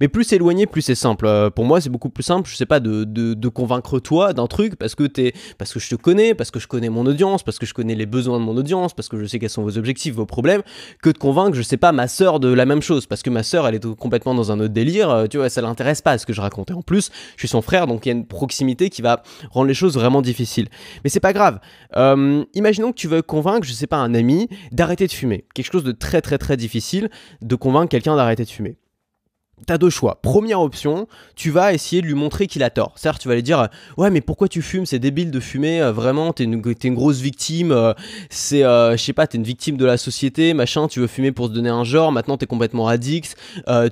Mais 0.01 0.07
plus 0.07 0.23
c'est 0.23 0.35
éloigné 0.35 0.65
plus 0.67 0.81
c'est 0.81 0.95
simple. 0.95 1.25
Euh, 1.25 1.49
pour 1.49 1.65
moi 1.65 1.81
c'est 1.81 1.89
beaucoup 1.89 2.09
plus 2.09 2.23
simple 2.23 2.49
je 2.49 2.55
sais 2.55 2.65
pas 2.65 2.79
de, 2.79 3.03
de, 3.03 3.49
convaincre 3.49 3.99
toi 3.99 4.33
d'un 4.33 4.47
truc 4.47 4.75
parce 4.75 4.95
que 4.95 5.03
t'es 5.03 5.33
parce 5.57 5.73
que 5.73 5.79
je 5.79 5.89
te 5.89 5.95
connais 5.95 6.33
parce 6.33 6.51
que 6.51 6.59
je 6.59 6.67
connais 6.67 6.89
mon 6.89 7.05
audience 7.05 7.43
parce 7.43 7.59
que 7.59 7.65
je 7.65 7.73
connais 7.73 7.95
les 7.95 8.05
besoins 8.05 8.39
de 8.39 8.43
mon 8.43 8.55
audience 8.57 8.93
parce 8.93 9.09
que 9.09 9.19
je 9.19 9.25
sais 9.25 9.39
quels 9.39 9.49
sont 9.49 9.63
vos 9.63 9.77
objectifs 9.77 10.15
vos 10.15 10.25
problèmes 10.25 10.61
que 11.01 11.09
de 11.09 11.17
convaincre 11.17 11.55
je 11.55 11.61
sais 11.61 11.77
pas 11.77 11.91
ma 11.91 12.07
sœur 12.07 12.39
de 12.39 12.51
la 12.51 12.65
même 12.65 12.81
chose. 12.81 13.05
Parce 13.05 13.21
que 13.21 13.29
ma 13.29 13.43
sœur 13.43 13.67
elle 13.67 13.75
est 13.75 13.95
complètement 13.95 14.33
dans 14.33 14.51
un 14.51 14.59
autre 14.59 14.73
délire 14.73 15.09
euh, 15.09 15.27
tu 15.27 15.37
vois 15.37 15.49
ça 15.49 15.61
l'intéresse 15.61 16.01
pas 16.01 16.17
ce 16.17 16.25
que 16.25 16.33
je 16.33 16.41
racontais. 16.41 16.73
En 16.73 16.81
plus 16.81 17.11
je 17.35 17.41
suis 17.41 17.47
son 17.47 17.61
frère 17.61 17.87
donc 17.87 18.05
il 18.05 18.09
y 18.09 18.11
a 18.11 18.15
une 18.15 18.25
proximité 18.25 18.89
qui 18.89 19.01
va 19.01 19.21
rendre 19.51 19.67
les 19.67 19.73
choses 19.73 19.95
vraiment 19.95 20.21
difficiles. 20.21 20.67
Mais 21.03 21.09
c'est 21.09 21.19
pas 21.19 21.33
grave. 21.33 21.59
Euh, 21.95 22.32
euh, 22.33 22.45
imaginons 22.53 22.91
que 22.91 22.97
tu 22.97 23.07
veux 23.07 23.21
convaincre, 23.21 23.65
je 23.65 23.73
sais 23.73 23.87
pas, 23.87 23.97
un 23.97 24.13
ami 24.13 24.49
d'arrêter 24.71 25.07
de 25.07 25.11
fumer. 25.11 25.45
Quelque 25.53 25.71
chose 25.71 25.83
de 25.83 25.91
très 25.91 26.21
très 26.21 26.37
très 26.37 26.57
difficile 26.57 27.09
de 27.41 27.55
convaincre 27.55 27.89
quelqu'un 27.89 28.15
d'arrêter 28.15 28.43
de 28.43 28.49
fumer. 28.49 28.77
T'as 29.65 29.77
deux 29.77 29.89
choix. 29.89 30.19
Première 30.21 30.59
option, 30.59 31.07
tu 31.35 31.49
vas 31.49 31.73
essayer 31.73 32.01
de 32.01 32.07
lui 32.07 32.15
montrer 32.15 32.47
qu'il 32.47 32.63
a 32.63 32.69
tort. 32.69 32.93
Certes, 32.95 33.21
tu 33.21 33.27
vas 33.29 33.35
lui 33.35 33.43
dire 33.43 33.59
euh, 33.59 33.67
Ouais, 33.97 34.09
mais 34.09 34.19
pourquoi 34.19 34.49
tu 34.49 34.61
fumes? 34.61 34.85
C'est 34.85 34.99
débile 34.99 35.31
de 35.31 35.39
fumer, 35.39 35.79
euh, 35.81 35.91
vraiment, 35.93 36.33
t'es 36.33 36.43
une, 36.43 36.61
une 36.83 36.95
grosse 36.95 37.21
victime. 37.21 37.93
c'est, 38.29 38.61
je 38.61 38.97
sais 38.97 39.13
pas, 39.13 39.27
t'es 39.27 39.37
une 39.37 39.43
victime 39.43 39.77
de 39.77 39.85
la 39.85 39.97
société, 39.97 40.53
machin, 40.53 40.87
tu 40.87 40.99
veux 40.99 41.07
fumer 41.07 41.31
pour 41.31 41.47
se 41.47 41.51
donner 41.51 41.69
un 41.69 41.83
genre, 41.83 42.11
maintenant 42.11 42.35
t'es 42.35 42.45
complètement 42.45 42.87
addict, 42.87 43.37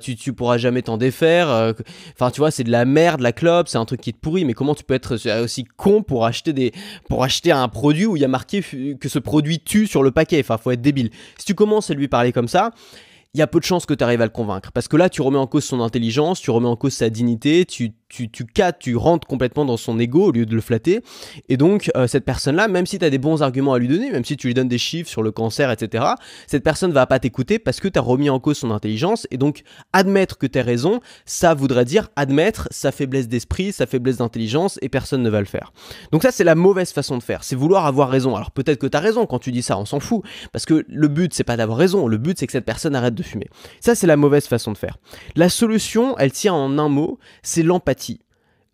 tu, 0.02 0.16
tu 0.16 0.32
pourras 0.32 0.58
jamais 0.58 0.82
t'en 0.82 0.98
défaire. 0.98 1.74
Enfin, 2.14 2.30
tu 2.30 2.40
vois, 2.40 2.50
c'est 2.50 2.64
de 2.64 2.70
la 2.70 2.84
merde, 2.84 3.20
la 3.20 3.32
clope, 3.32 3.68
c'est 3.68 3.78
un 3.78 3.84
truc 3.84 4.00
qui 4.00 4.12
te 4.12 4.18
pourrit, 4.18 4.44
mais 4.44 4.54
comment 4.54 4.74
tu 4.74 4.84
peux 4.84 4.94
être 4.94 5.16
aussi 5.42 5.64
con 5.76 6.02
pour 6.02 6.26
acheter, 6.26 6.52
des, 6.52 6.72
pour 7.08 7.24
acheter 7.24 7.52
un 7.52 7.68
produit 7.68 8.06
où 8.06 8.16
il 8.16 8.20
y 8.20 8.24
a 8.24 8.28
marqué 8.28 8.62
que 8.62 9.08
ce 9.08 9.18
produit 9.18 9.60
tue 9.60 9.86
sur 9.86 10.02
le 10.02 10.10
paquet? 10.10 10.40
Enfin, 10.40 10.58
faut 10.58 10.72
être 10.72 10.82
débile. 10.82 11.10
Si 11.38 11.46
tu 11.46 11.54
commences 11.54 11.90
à 11.90 11.94
lui 11.94 12.08
parler 12.08 12.32
comme 12.32 12.48
ça, 12.48 12.72
il 13.34 13.38
y 13.38 13.42
a 13.42 13.46
peu 13.46 13.60
de 13.60 13.64
chances 13.64 13.86
que 13.86 13.94
tu 13.94 14.04
arrives 14.04 14.20
à 14.20 14.26
le 14.26 14.30
convaincre. 14.30 14.72
Parce 14.72 14.88
que 14.88 14.96
là, 14.96 15.08
tu 15.08 15.22
remets 15.22 15.38
en 15.38 15.46
cause 15.46 15.64
son 15.64 15.80
intelligence, 15.80 16.40
tu 16.40 16.50
remets 16.50 16.68
en 16.68 16.76
cause 16.76 16.92
sa 16.92 17.08
dignité, 17.08 17.64
tu, 17.64 17.92
tu, 18.12 18.28
tu 18.30 18.44
tu 18.78 18.96
rentres 18.96 19.26
complètement 19.26 19.64
dans 19.64 19.78
son 19.78 19.98
ego 19.98 20.26
au 20.26 20.32
lieu 20.32 20.44
de 20.44 20.54
le 20.54 20.60
flatter. 20.60 21.00
Et 21.48 21.56
donc, 21.56 21.90
euh, 21.96 22.06
cette 22.06 22.26
personne-là, 22.26 22.68
même 22.68 22.84
si 22.84 22.98
tu 22.98 23.04
as 23.04 23.10
des 23.10 23.18
bons 23.18 23.42
arguments 23.42 23.72
à 23.72 23.78
lui 23.78 23.88
donner, 23.88 24.10
même 24.10 24.24
si 24.24 24.36
tu 24.36 24.48
lui 24.48 24.54
donnes 24.54 24.68
des 24.68 24.78
chiffres 24.78 25.08
sur 25.08 25.22
le 25.22 25.32
cancer, 25.32 25.70
etc., 25.70 26.04
cette 26.46 26.62
personne 26.62 26.92
va 26.92 27.06
pas 27.06 27.18
t'écouter 27.18 27.58
parce 27.58 27.80
que 27.80 27.88
tu 27.88 27.98
as 27.98 28.02
remis 28.02 28.28
en 28.28 28.38
cause 28.38 28.58
son 28.58 28.70
intelligence. 28.70 29.26
Et 29.30 29.38
donc, 29.38 29.62
admettre 29.94 30.36
que 30.36 30.46
tu 30.46 30.58
as 30.58 30.62
raison, 30.62 31.00
ça 31.24 31.54
voudrait 31.54 31.86
dire 31.86 32.10
admettre 32.14 32.68
sa 32.70 32.92
faiblesse 32.92 33.28
d'esprit, 33.28 33.72
sa 33.72 33.86
faiblesse 33.86 34.18
d'intelligence, 34.18 34.78
et 34.82 34.90
personne 34.90 35.22
ne 35.22 35.30
va 35.30 35.40
le 35.40 35.46
faire. 35.46 35.72
Donc 36.12 36.22
ça, 36.22 36.30
c'est 36.30 36.44
la 36.44 36.54
mauvaise 36.54 36.92
façon 36.92 37.16
de 37.16 37.22
faire. 37.22 37.44
C'est 37.44 37.56
vouloir 37.56 37.86
avoir 37.86 38.10
raison. 38.10 38.36
Alors 38.36 38.50
peut-être 38.50 38.78
que 38.78 38.86
tu 38.86 38.96
as 38.96 39.00
raison 39.00 39.24
quand 39.24 39.38
tu 39.38 39.52
dis 39.52 39.62
ça, 39.62 39.78
on 39.78 39.86
s'en 39.86 40.00
fout. 40.00 40.22
Parce 40.52 40.66
que 40.66 40.84
le 40.86 41.08
but, 41.08 41.32
c'est 41.32 41.44
pas 41.44 41.56
d'avoir 41.56 41.78
raison. 41.78 42.06
Le 42.06 42.18
but, 42.18 42.38
c'est 42.38 42.46
que 42.46 42.52
cette 42.52 42.66
personne 42.66 42.94
arrête 42.94 43.14
de 43.14 43.22
fumer. 43.22 43.48
Ça, 43.80 43.94
c'est 43.94 44.06
la 44.06 44.16
mauvaise 44.16 44.46
façon 44.46 44.72
de 44.72 44.78
faire. 44.78 44.98
La 45.34 45.48
solution, 45.48 46.18
elle 46.18 46.32
tient 46.32 46.52
en 46.52 46.78
un 46.78 46.90
mot, 46.90 47.18
c'est 47.42 47.62
l'empathie. 47.62 48.01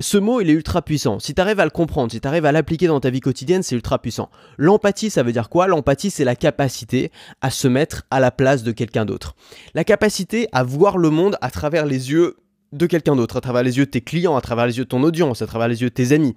Ce 0.00 0.16
mot, 0.16 0.40
il 0.40 0.48
est 0.48 0.52
ultra 0.52 0.80
puissant. 0.80 1.18
Si 1.18 1.34
tu 1.34 1.40
arrives 1.40 1.58
à 1.58 1.64
le 1.64 1.72
comprendre, 1.72 2.12
si 2.12 2.20
tu 2.20 2.28
arrives 2.28 2.44
à 2.44 2.52
l'appliquer 2.52 2.86
dans 2.86 3.00
ta 3.00 3.10
vie 3.10 3.18
quotidienne, 3.18 3.64
c'est 3.64 3.74
ultra 3.74 3.98
puissant. 3.98 4.30
L'empathie, 4.56 5.10
ça 5.10 5.24
veut 5.24 5.32
dire 5.32 5.48
quoi? 5.48 5.66
L'empathie, 5.66 6.10
c'est 6.10 6.22
la 6.22 6.36
capacité 6.36 7.10
à 7.40 7.50
se 7.50 7.66
mettre 7.66 8.04
à 8.12 8.20
la 8.20 8.30
place 8.30 8.62
de 8.62 8.70
quelqu'un 8.70 9.04
d'autre. 9.04 9.34
La 9.74 9.82
capacité 9.82 10.46
à 10.52 10.62
voir 10.62 10.98
le 10.98 11.10
monde 11.10 11.36
à 11.40 11.50
travers 11.50 11.84
les 11.84 12.12
yeux 12.12 12.36
de 12.70 12.86
quelqu'un 12.86 13.16
d'autre, 13.16 13.38
à 13.38 13.40
travers 13.40 13.64
les 13.64 13.78
yeux 13.78 13.86
de 13.86 13.90
tes 13.90 14.00
clients, 14.00 14.36
à 14.36 14.40
travers 14.40 14.66
les 14.66 14.78
yeux 14.78 14.84
de 14.84 14.88
ton 14.88 15.02
audience, 15.02 15.42
à 15.42 15.46
travers 15.46 15.66
les 15.66 15.82
yeux 15.82 15.88
de 15.88 15.94
tes 15.94 16.12
amis. 16.12 16.36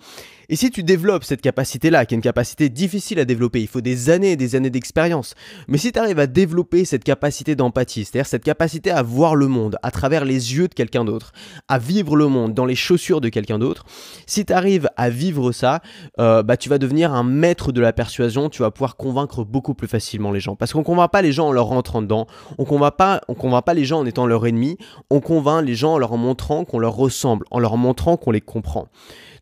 Et 0.52 0.58
si 0.58 0.70
tu 0.70 0.84
développes 0.84 1.24
cette 1.24 1.40
capacité-là, 1.40 2.06
qui 2.06 2.14
est 2.14 2.18
une 2.18 2.22
capacité 2.22 2.68
difficile 2.68 3.22
à 3.22 3.26
développer, 3.26 3.62
il 3.62 3.70
faut 3.70 3.80
des 3.80 4.10
années 4.10 4.34
et 4.34 4.36
des 4.36 4.58
années 4.58 4.70
d'expérience, 4.70 5.34
mais 5.70 5.78
si 5.78 5.94
tu 5.94 5.98
arrives 6.00 6.20
à 6.20 6.28
développer 6.28 6.84
cette 6.84 7.06
capacité 7.06 7.56
d'empathie, 7.56 8.04
c'est-à-dire 8.04 8.28
cette 8.28 8.44
capacité 8.44 8.92
à 8.92 9.02
voir 9.02 9.36
le 9.36 9.48
monde 9.48 9.78
à 9.82 9.92
travers 9.92 10.26
les 10.26 10.54
yeux 10.54 10.68
de 10.68 10.74
quelqu'un 10.74 11.06
d'autre, 11.06 11.32
à 11.70 11.80
vivre 11.80 12.18
le 12.18 12.28
monde 12.28 12.54
dans 12.54 12.66
les 12.66 12.76
chaussures 12.76 13.22
de 13.22 13.30
quelqu'un 13.30 13.60
d'autre, 13.60 13.86
si 14.28 14.46
tu 14.46 14.52
arrives 14.52 14.90
à 14.98 15.10
vivre 15.10 15.54
ça, 15.54 15.80
euh, 16.20 16.44
bah, 16.44 16.58
tu 16.58 16.68
vas 16.68 16.80
devenir 16.80 17.14
un 17.14 17.24
maître 17.24 17.72
de 17.72 17.80
la 17.80 17.94
persuasion, 17.94 18.50
tu 18.50 18.62
vas 18.62 18.72
pouvoir 18.72 18.98
convaincre 18.98 19.46
beaucoup 19.46 19.74
plus 19.74 19.88
facilement 19.88 20.34
les 20.34 20.42
gens. 20.42 20.58
Parce 20.58 20.74
qu'on 20.74 20.84
convainc 20.84 21.12
pas 21.12 21.22
les 21.22 21.32
gens 21.32 21.48
en 21.48 21.54
leur 21.54 21.68
rentrant 21.68 22.02
dedans, 22.02 22.28
on 22.58 22.66
convainc 22.66 22.98
pas, 22.98 23.22
on 23.30 23.36
convainc 23.36 23.64
pas 23.64 23.74
les 23.74 23.86
gens 23.86 24.00
en 24.00 24.06
étant 24.06 24.26
leur 24.26 24.46
ennemi, 24.46 24.78
on 25.10 25.22
convainc 25.22 25.66
les 25.66 25.76
gens 25.76 25.94
en 25.94 25.98
leur 25.98 26.18
montrant 26.18 26.66
qu'on 26.66 26.80
leur 26.80 26.98
ressemble, 26.98 27.46
en 27.52 27.60
leur 27.60 27.78
montrant 27.78 28.18
qu'on 28.18 28.32
les 28.32 28.42
comprend. 28.42 28.90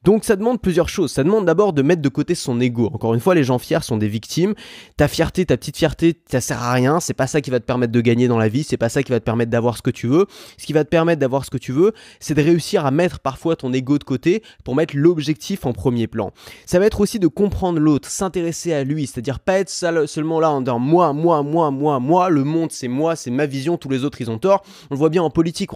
Donc 0.04 0.24
ça 0.24 0.36
demande 0.36 0.62
plusieurs 0.62 0.90
choses. 0.90 1.12
Ça 1.12 1.24
demande 1.24 1.46
d'abord 1.46 1.74
de 1.74 1.82
mettre 1.82 2.02
de 2.02 2.10
côté 2.10 2.36
son 2.36 2.60
ego. 2.62 2.90
Encore 2.94 3.14
une 3.14 3.20
fois, 3.20 3.36
les 3.36 3.44
gens 3.44 3.60
fiers 3.60 3.82
sont 3.82 3.98
des 3.98 4.08
victimes. 4.08 4.54
Ta 4.98 5.08
fierté, 5.08 5.46
ta 5.46 5.58
petite 5.58 5.78
fierté, 5.78 6.22
ça 6.30 6.42
sert 6.42 6.62
à 6.62 6.72
rien. 6.72 7.00
C'est 7.00 7.14
pas 7.14 7.28
ça 7.28 7.42
qui 7.42 7.50
va 7.50 7.60
te 7.60 7.66
permettre 7.66 7.92
de 7.92 8.02
gagner 8.02 8.28
dans 8.28 8.38
la 8.38 8.48
vie. 8.48 8.64
C'est 8.64 8.78
pas 8.78 8.90
ça 8.90 9.04
qui 9.04 9.12
va 9.12 9.20
te 9.20 9.26
permettre 9.26 9.52
d'avoir 9.52 9.76
ce 9.78 9.82
que 9.82 9.90
tu 9.90 10.08
veux. 10.08 10.26
Ce 10.58 10.66
qui 10.66 10.74
va 10.74 10.84
te 10.84 10.90
permettre 10.90 11.20
d'avoir 11.20 11.44
ce 11.44 11.50
que 11.50 11.58
tu 11.58 11.72
veux, 11.72 11.94
c'est 12.20 12.34
de 12.34 12.42
réussir 12.42 12.86
à 12.86 12.92
mettre 12.92 13.20
parfois 13.20 13.56
ton 13.56 13.74
ego 13.74 13.98
de 13.98 14.04
côté 14.04 14.42
pour 14.64 14.76
mettre 14.76 14.96
l'objectif 14.96 15.66
en 15.66 15.74
premier 15.74 16.08
plan. 16.08 16.32
Ça 16.66 16.80
va 16.80 16.86
être 16.86 17.02
aussi 17.02 17.20
de 17.20 17.28
comprendre 17.28 17.80
l'autre, 17.80 18.10
s'intéresser 18.10 18.74
à 18.74 18.84
lui, 18.84 19.08
c'est-à-dire 19.08 19.40
pas 19.40 19.60
être 19.60 19.70
seulement 19.70 20.40
là 20.40 20.52
en 20.52 20.62
disant 20.62 20.80
moi, 20.80 21.14
moi, 21.14 21.44
moi, 21.44 21.72
moi, 21.72 22.00
moi, 22.00 22.30
le 22.30 22.44
monde 22.44 22.72
c'est 22.72 22.88
moi, 22.88 23.16
c'est 23.16 23.32
ma 23.32 23.46
vision, 23.46 23.78
tous 23.78 23.90
les 23.90 24.04
autres 24.04 24.22
ils 24.22 24.32
ont 24.32 24.40
tort. 24.40 24.64
On 24.90 24.96
le 24.96 25.00
voit 25.00 25.10
bien 25.10 25.24
en 25.24 25.30
politique 25.30 25.74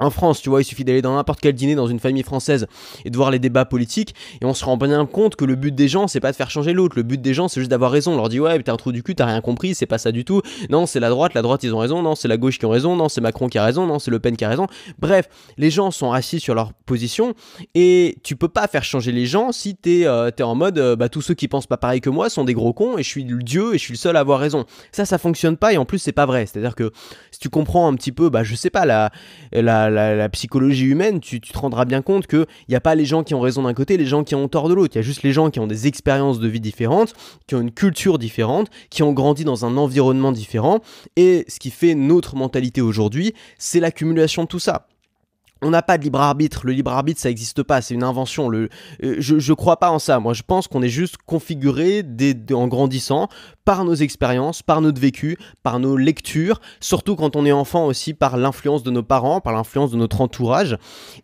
en 0.00 0.10
France, 0.10 0.40
tu 0.42 0.48
vois, 0.48 0.62
il 0.62 0.64
suffit 0.64 0.84
d'aller 0.84 1.02
dans 1.02 1.14
n'importe 1.14 1.40
quel 1.40 1.54
dîner 1.54 1.74
dans 1.74 1.86
une 1.86 2.00
famille 2.00 2.22
française 2.22 2.66
et 3.04 3.10
de 3.10 3.16
voir 3.16 3.30
les 3.30 3.38
débats 3.38 3.64
politiques 3.64 4.14
et 4.40 4.44
on 4.44 4.54
se 4.54 4.64
rend 4.64 4.76
bien 4.76 5.06
compte 5.06 5.36
que 5.36 5.44
le 5.44 5.54
but 5.54 5.74
des 5.74 5.88
gens 5.88 6.08
c'est 6.08 6.20
pas 6.20 6.32
de 6.32 6.36
faire 6.36 6.50
changer 6.50 6.72
l'autre, 6.72 6.96
le 6.96 7.02
but 7.02 7.20
des 7.20 7.34
gens 7.34 7.48
c'est 7.48 7.60
juste 7.60 7.70
d'avoir 7.70 7.90
raison. 7.90 8.14
On 8.14 8.16
leur 8.16 8.28
dit 8.28 8.40
ouais, 8.40 8.60
t'es 8.62 8.70
un 8.70 8.76
trou 8.76 8.92
du 8.92 9.02
cul, 9.02 9.14
t'as 9.14 9.26
rien 9.26 9.40
compris, 9.40 9.74
c'est 9.74 9.86
pas 9.86 9.98
ça 9.98 10.12
du 10.12 10.24
tout. 10.24 10.42
Non, 10.70 10.86
c'est 10.86 11.00
la 11.00 11.08
droite, 11.10 11.34
la 11.34 11.42
droite 11.42 11.62
ils 11.62 11.74
ont 11.74 11.78
raison. 11.78 12.02
Non, 12.02 12.14
c'est 12.14 12.28
la 12.28 12.36
gauche 12.36 12.58
qui 12.58 12.64
ont 12.66 12.70
raison. 12.70 12.96
Non, 12.96 13.08
c'est 13.08 13.20
Macron 13.20 13.48
qui 13.48 13.58
a 13.58 13.64
raison. 13.64 13.86
Non, 13.86 13.98
c'est 13.98 14.10
Le 14.10 14.18
Pen 14.18 14.36
qui 14.36 14.44
a 14.44 14.48
raison. 14.48 14.66
Bref, 14.98 15.28
les 15.58 15.70
gens 15.70 15.90
sont 15.90 16.12
assis 16.12 16.40
sur 16.40 16.54
leur 16.54 16.72
position 16.72 17.34
et 17.74 18.16
tu 18.22 18.36
peux 18.36 18.48
pas 18.48 18.66
faire 18.68 18.84
changer 18.84 19.12
les 19.12 19.26
gens 19.26 19.52
si 19.52 19.76
t'es 19.76 20.06
euh, 20.06 20.30
es 20.36 20.42
en 20.42 20.54
mode 20.54 20.78
euh, 20.78 20.96
bah 20.96 21.08
tous 21.08 21.22
ceux 21.22 21.34
qui 21.34 21.48
pensent 21.48 21.66
pas 21.66 21.76
pareil 21.76 22.00
que 22.00 22.10
moi 22.10 22.30
sont 22.30 22.44
des 22.44 22.54
gros 22.54 22.72
cons 22.72 22.96
et 22.98 23.02
je 23.02 23.08
suis 23.08 23.24
le 23.24 23.42
dieu 23.42 23.74
et 23.74 23.78
je 23.78 23.82
suis 23.82 23.92
le 23.92 23.98
seul 23.98 24.16
à 24.16 24.20
avoir 24.20 24.40
raison. 24.40 24.64
Ça, 24.92 25.04
ça 25.04 25.18
fonctionne 25.18 25.56
pas 25.56 25.72
et 25.72 25.76
en 25.76 25.84
plus 25.84 25.98
c'est 25.98 26.12
pas 26.12 26.26
vrai. 26.26 26.46
C'est-à-dire 26.46 26.74
que 26.74 26.90
si 27.30 27.38
tu 27.38 27.50
comprends 27.50 27.86
un 27.88 27.94
petit 27.94 28.12
peu, 28.12 28.30
bah 28.30 28.44
je 28.44 28.54
sais 28.54 28.70
pas 28.70 28.86
la 28.86 29.10
la 29.52 29.89
la, 29.90 30.28
psychologie 30.28 30.86
humaine, 30.86 31.20
tu, 31.20 31.40
te 31.40 31.58
rendras 31.58 31.84
bien 31.84 32.02
compte 32.02 32.26
qu'il 32.26 32.46
n'y 32.68 32.74
a 32.74 32.80
pas 32.80 32.94
les 32.94 33.04
gens 33.04 33.22
qui 33.22 33.34
ont 33.34 33.40
raison 33.40 33.62
d'un 33.62 33.74
côté, 33.74 33.96
les 33.96 34.06
gens 34.06 34.24
qui 34.24 34.34
ont 34.34 34.48
tort 34.48 34.68
de 34.68 34.74
l'autre. 34.74 34.94
Il 34.94 34.98
y 34.98 35.00
a 35.00 35.02
juste 35.02 35.22
les 35.22 35.32
gens 35.32 35.50
qui 35.50 35.60
ont 35.60 35.66
des 35.66 35.86
expériences 35.86 36.38
de 36.38 36.48
vie 36.48 36.60
différentes, 36.60 37.14
qui 37.46 37.54
ont 37.54 37.60
une 37.60 37.72
culture 37.72 38.18
différente, 38.18 38.68
qui 38.90 39.02
ont 39.02 39.12
grandi 39.12 39.44
dans 39.44 39.64
un 39.64 39.76
environnement 39.76 40.32
différent. 40.32 40.80
Et 41.16 41.44
ce 41.48 41.58
qui 41.58 41.70
fait 41.70 41.94
notre 41.94 42.36
mentalité 42.36 42.80
aujourd'hui, 42.80 43.34
c'est 43.58 43.80
l'accumulation 43.80 44.44
de 44.44 44.48
tout 44.48 44.58
ça 44.58 44.86
on 45.62 45.70
n'a 45.70 45.82
pas 45.82 45.98
de 45.98 46.04
libre 46.04 46.20
arbitre. 46.20 46.62
Le 46.64 46.72
libre 46.72 46.92
arbitre, 46.92 47.20
ça 47.20 47.28
n'existe 47.28 47.62
pas. 47.62 47.82
C'est 47.82 47.94
une 47.94 48.02
invention. 48.02 48.48
Le, 48.48 48.68
euh, 49.02 49.16
je, 49.18 49.34
ne 49.34 49.54
crois 49.54 49.78
pas 49.78 49.90
en 49.90 49.98
ça. 49.98 50.18
Moi, 50.18 50.32
je 50.32 50.42
pense 50.42 50.68
qu'on 50.68 50.82
est 50.82 50.88
juste 50.88 51.16
configuré 51.26 52.02
en 52.52 52.68
grandissant 52.68 53.28
par 53.70 53.84
nos 53.84 53.94
expériences, 53.94 54.64
par 54.64 54.80
notre 54.80 55.00
vécu, 55.00 55.38
par 55.62 55.78
nos 55.78 55.96
lectures, 55.96 56.60
surtout 56.80 57.14
quand 57.14 57.36
on 57.36 57.46
est 57.46 57.52
enfant 57.52 57.86
aussi 57.86 58.14
par 58.14 58.36
l'influence 58.36 58.82
de 58.82 58.90
nos 58.90 59.04
parents, 59.04 59.40
par 59.40 59.52
l'influence 59.52 59.92
de 59.92 59.96
notre 59.96 60.20
entourage. 60.22 60.76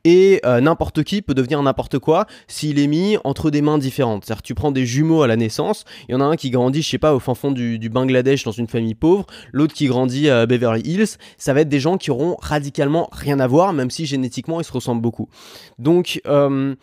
Et 0.05 0.41
euh, 0.47 0.61
n'importe 0.61 1.03
qui 1.03 1.23
peut 1.23 1.35
devenir 1.35 1.61
n'importe 1.61 1.99
quoi 1.99 2.27
s'il 2.47 2.79
est 2.79 2.87
mis 2.87 3.19
entre 3.25 3.51
des 3.51 3.63
mains 3.63 3.79
différentes. 3.79 4.25
C'est-à-dire 4.25 4.43
tu 4.43 4.55
prends 4.55 4.71
des 4.71 4.87
jumeaux 4.87 5.23
à 5.23 5.27
la 5.27 5.35
naissance, 5.35 5.85
il 6.09 6.13
y 6.13 6.15
en 6.15 6.21
a 6.21 6.25
un 6.25 6.37
qui 6.37 6.51
grandit, 6.51 6.83
je 6.83 6.89
sais 6.89 6.99
pas, 6.99 7.17
au 7.17 7.19
fin 7.19 7.35
fond 7.35 7.51
du, 7.51 7.81
Bangladesh 7.89 8.45
dans 8.45 8.53
une 8.53 8.69
famille 8.69 8.95
pauvre, 8.95 9.27
l'autre 9.51 9.75
qui 9.75 9.89
grandit 9.89 10.31
à 10.31 10.47
Beverly 10.47 10.83
Hills, 10.83 11.17
ça 11.39 11.53
va 11.53 11.63
être 11.63 11.69
des 11.69 11.81
gens 11.81 11.99
qui 11.99 12.13
auront 12.13 12.37
radicalement 12.41 13.09
rien 13.11 13.41
à 13.41 13.49
voir, 13.49 13.73
même 13.73 13.91
si 13.91 14.07
génétiquement 14.07 14.61
ils 14.61 14.65
se 14.65 14.73
ressemblent 14.73 15.03
beaucoup. 15.03 15.29
Donc... 15.81 16.21
Euh, 16.29 16.77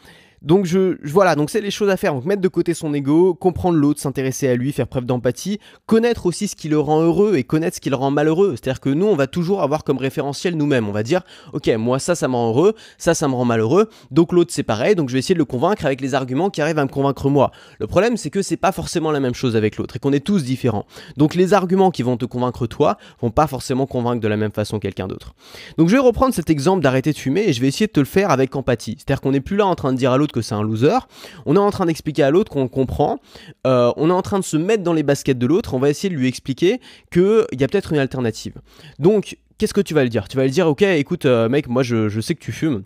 donc 0.43 0.65
je, 0.65 0.97
voilà, 1.05 1.35
donc 1.35 1.49
c'est 1.49 1.61
les 1.61 1.71
choses 1.71 1.89
à 1.89 1.97
faire. 1.97 2.13
Donc 2.13 2.25
mettre 2.25 2.41
de 2.41 2.47
côté 2.49 2.73
son 2.73 2.93
ego, 2.93 3.33
comprendre 3.33 3.77
l'autre, 3.77 4.01
s'intéresser 4.01 4.49
à 4.49 4.55
lui, 4.55 4.73
faire 4.73 4.87
preuve 4.87 5.05
d'empathie, 5.05 5.59
connaître 5.85 6.25
aussi 6.25 6.49
ce 6.49 6.55
qui 6.55 6.67
le 6.67 6.79
rend 6.79 7.01
heureux 7.01 7.35
et 7.37 7.43
connaître 7.43 7.77
ce 7.77 7.81
qui 7.81 7.89
le 7.89 7.95
rend 7.95 8.11
malheureux. 8.11 8.51
C'est-à-dire 8.51 8.81
que 8.81 8.89
nous, 8.89 9.05
on 9.05 9.15
va 9.15 9.27
toujours 9.27 9.61
avoir 9.61 9.85
comme 9.85 9.97
référentiel 9.97 10.55
nous-mêmes. 10.55 10.89
On 10.89 10.91
va 10.91 11.03
dire, 11.03 11.21
ok, 11.53 11.69
moi 11.77 11.97
ça, 11.97 12.13
ça 12.15 12.27
me 12.27 12.35
rend 12.35 12.49
heureux, 12.49 12.75
ça, 12.97 13.13
ça 13.13 13.27
me 13.29 13.33
rend 13.33 13.45
malheureux. 13.45 13.89
Donc 14.11 14.33
l'autre, 14.33 14.51
c'est 14.53 14.63
pareil. 14.63 14.95
Donc 14.95 15.07
je 15.07 15.13
vais 15.13 15.19
essayer 15.19 15.35
de 15.35 15.39
le 15.39 15.45
convaincre 15.45 15.85
avec 15.85 16.01
les 16.01 16.13
arguments 16.13 16.49
qui 16.49 16.61
arrivent 16.61 16.79
à 16.79 16.83
me 16.83 16.89
convaincre 16.89 17.29
moi. 17.29 17.51
Le 17.79 17.87
problème, 17.87 18.17
c'est 18.17 18.29
que 18.29 18.41
c'est 18.41 18.57
pas 18.57 18.73
forcément 18.73 19.11
la 19.11 19.21
même 19.21 19.33
chose 19.33 19.55
avec 19.55 19.77
l'autre 19.77 19.95
et 19.95 19.99
qu'on 19.99 20.11
est 20.11 20.25
tous 20.25 20.43
différents. 20.43 20.85
Donc 21.15 21.35
les 21.35 21.53
arguments 21.53 21.89
qui 21.89 22.03
vont 22.03 22.17
te 22.17 22.25
convaincre 22.25 22.67
toi 22.67 22.97
vont 23.21 23.31
pas 23.31 23.47
forcément 23.47 23.85
convaincre 23.85 24.19
de 24.19 24.27
la 24.27 24.37
même 24.37 24.51
façon 24.51 24.79
quelqu'un 24.79 25.07
d'autre. 25.07 25.35
Donc 25.77 25.87
je 25.87 25.93
vais 25.93 26.01
reprendre 26.01 26.33
cet 26.33 26.49
exemple 26.49 26.83
d'arrêter 26.83 27.13
de 27.13 27.17
fumer 27.17 27.45
et 27.47 27.53
je 27.53 27.61
vais 27.61 27.67
essayer 27.69 27.87
de 27.87 27.93
te 27.93 28.01
le 28.01 28.05
faire 28.05 28.29
avec 28.29 28.53
empathie. 28.57 28.97
C'est-à-dire 28.97 29.21
qu'on 29.21 29.31
n'est 29.31 29.39
plus 29.39 29.55
là 29.55 29.65
en 29.65 29.75
train 29.75 29.93
de 29.93 29.97
dire 29.97 30.11
à 30.11 30.17
l'autre 30.17 30.32
que 30.33 30.41
c'est 30.41 30.55
un 30.55 30.63
loser 30.63 30.99
on 31.45 31.55
est 31.55 31.59
en 31.59 31.71
train 31.71 31.85
d'expliquer 31.85 32.23
à 32.23 32.31
l'autre 32.31 32.51
qu'on 32.51 32.67
comprend, 32.67 33.19
euh, 33.67 33.91
on 33.95 34.09
est 34.09 34.13
en 34.13 34.21
train 34.21 34.39
de 34.39 34.43
se 34.43 34.57
mettre 34.57 34.83
dans 34.83 34.93
les 34.93 35.03
baskets 35.03 35.37
de 35.37 35.45
l'autre, 35.45 35.73
on 35.73 35.79
va 35.79 35.89
essayer 35.89 36.09
de 36.09 36.15
lui 36.19 36.27
expliquer 36.27 36.79
qu'il 37.11 37.45
y 37.59 37.63
a 37.63 37.67
peut-être 37.67 37.93
une 37.93 37.99
alternative. 37.99 38.55
Donc, 38.99 39.37
qu'est-ce 39.57 39.73
que 39.73 39.81
tu 39.81 39.93
vas 39.93 40.03
lui 40.03 40.09
dire? 40.09 40.27
Tu 40.27 40.37
vas 40.37 40.43
lui 40.43 40.51
dire, 40.51 40.67
ok, 40.67 40.81
écoute, 40.81 41.25
euh, 41.25 41.49
mec, 41.49 41.67
moi 41.67 41.83
je 41.83 42.19
sais 42.21 42.35
que 42.35 42.43
tu 42.43 42.51
fumes. 42.51 42.83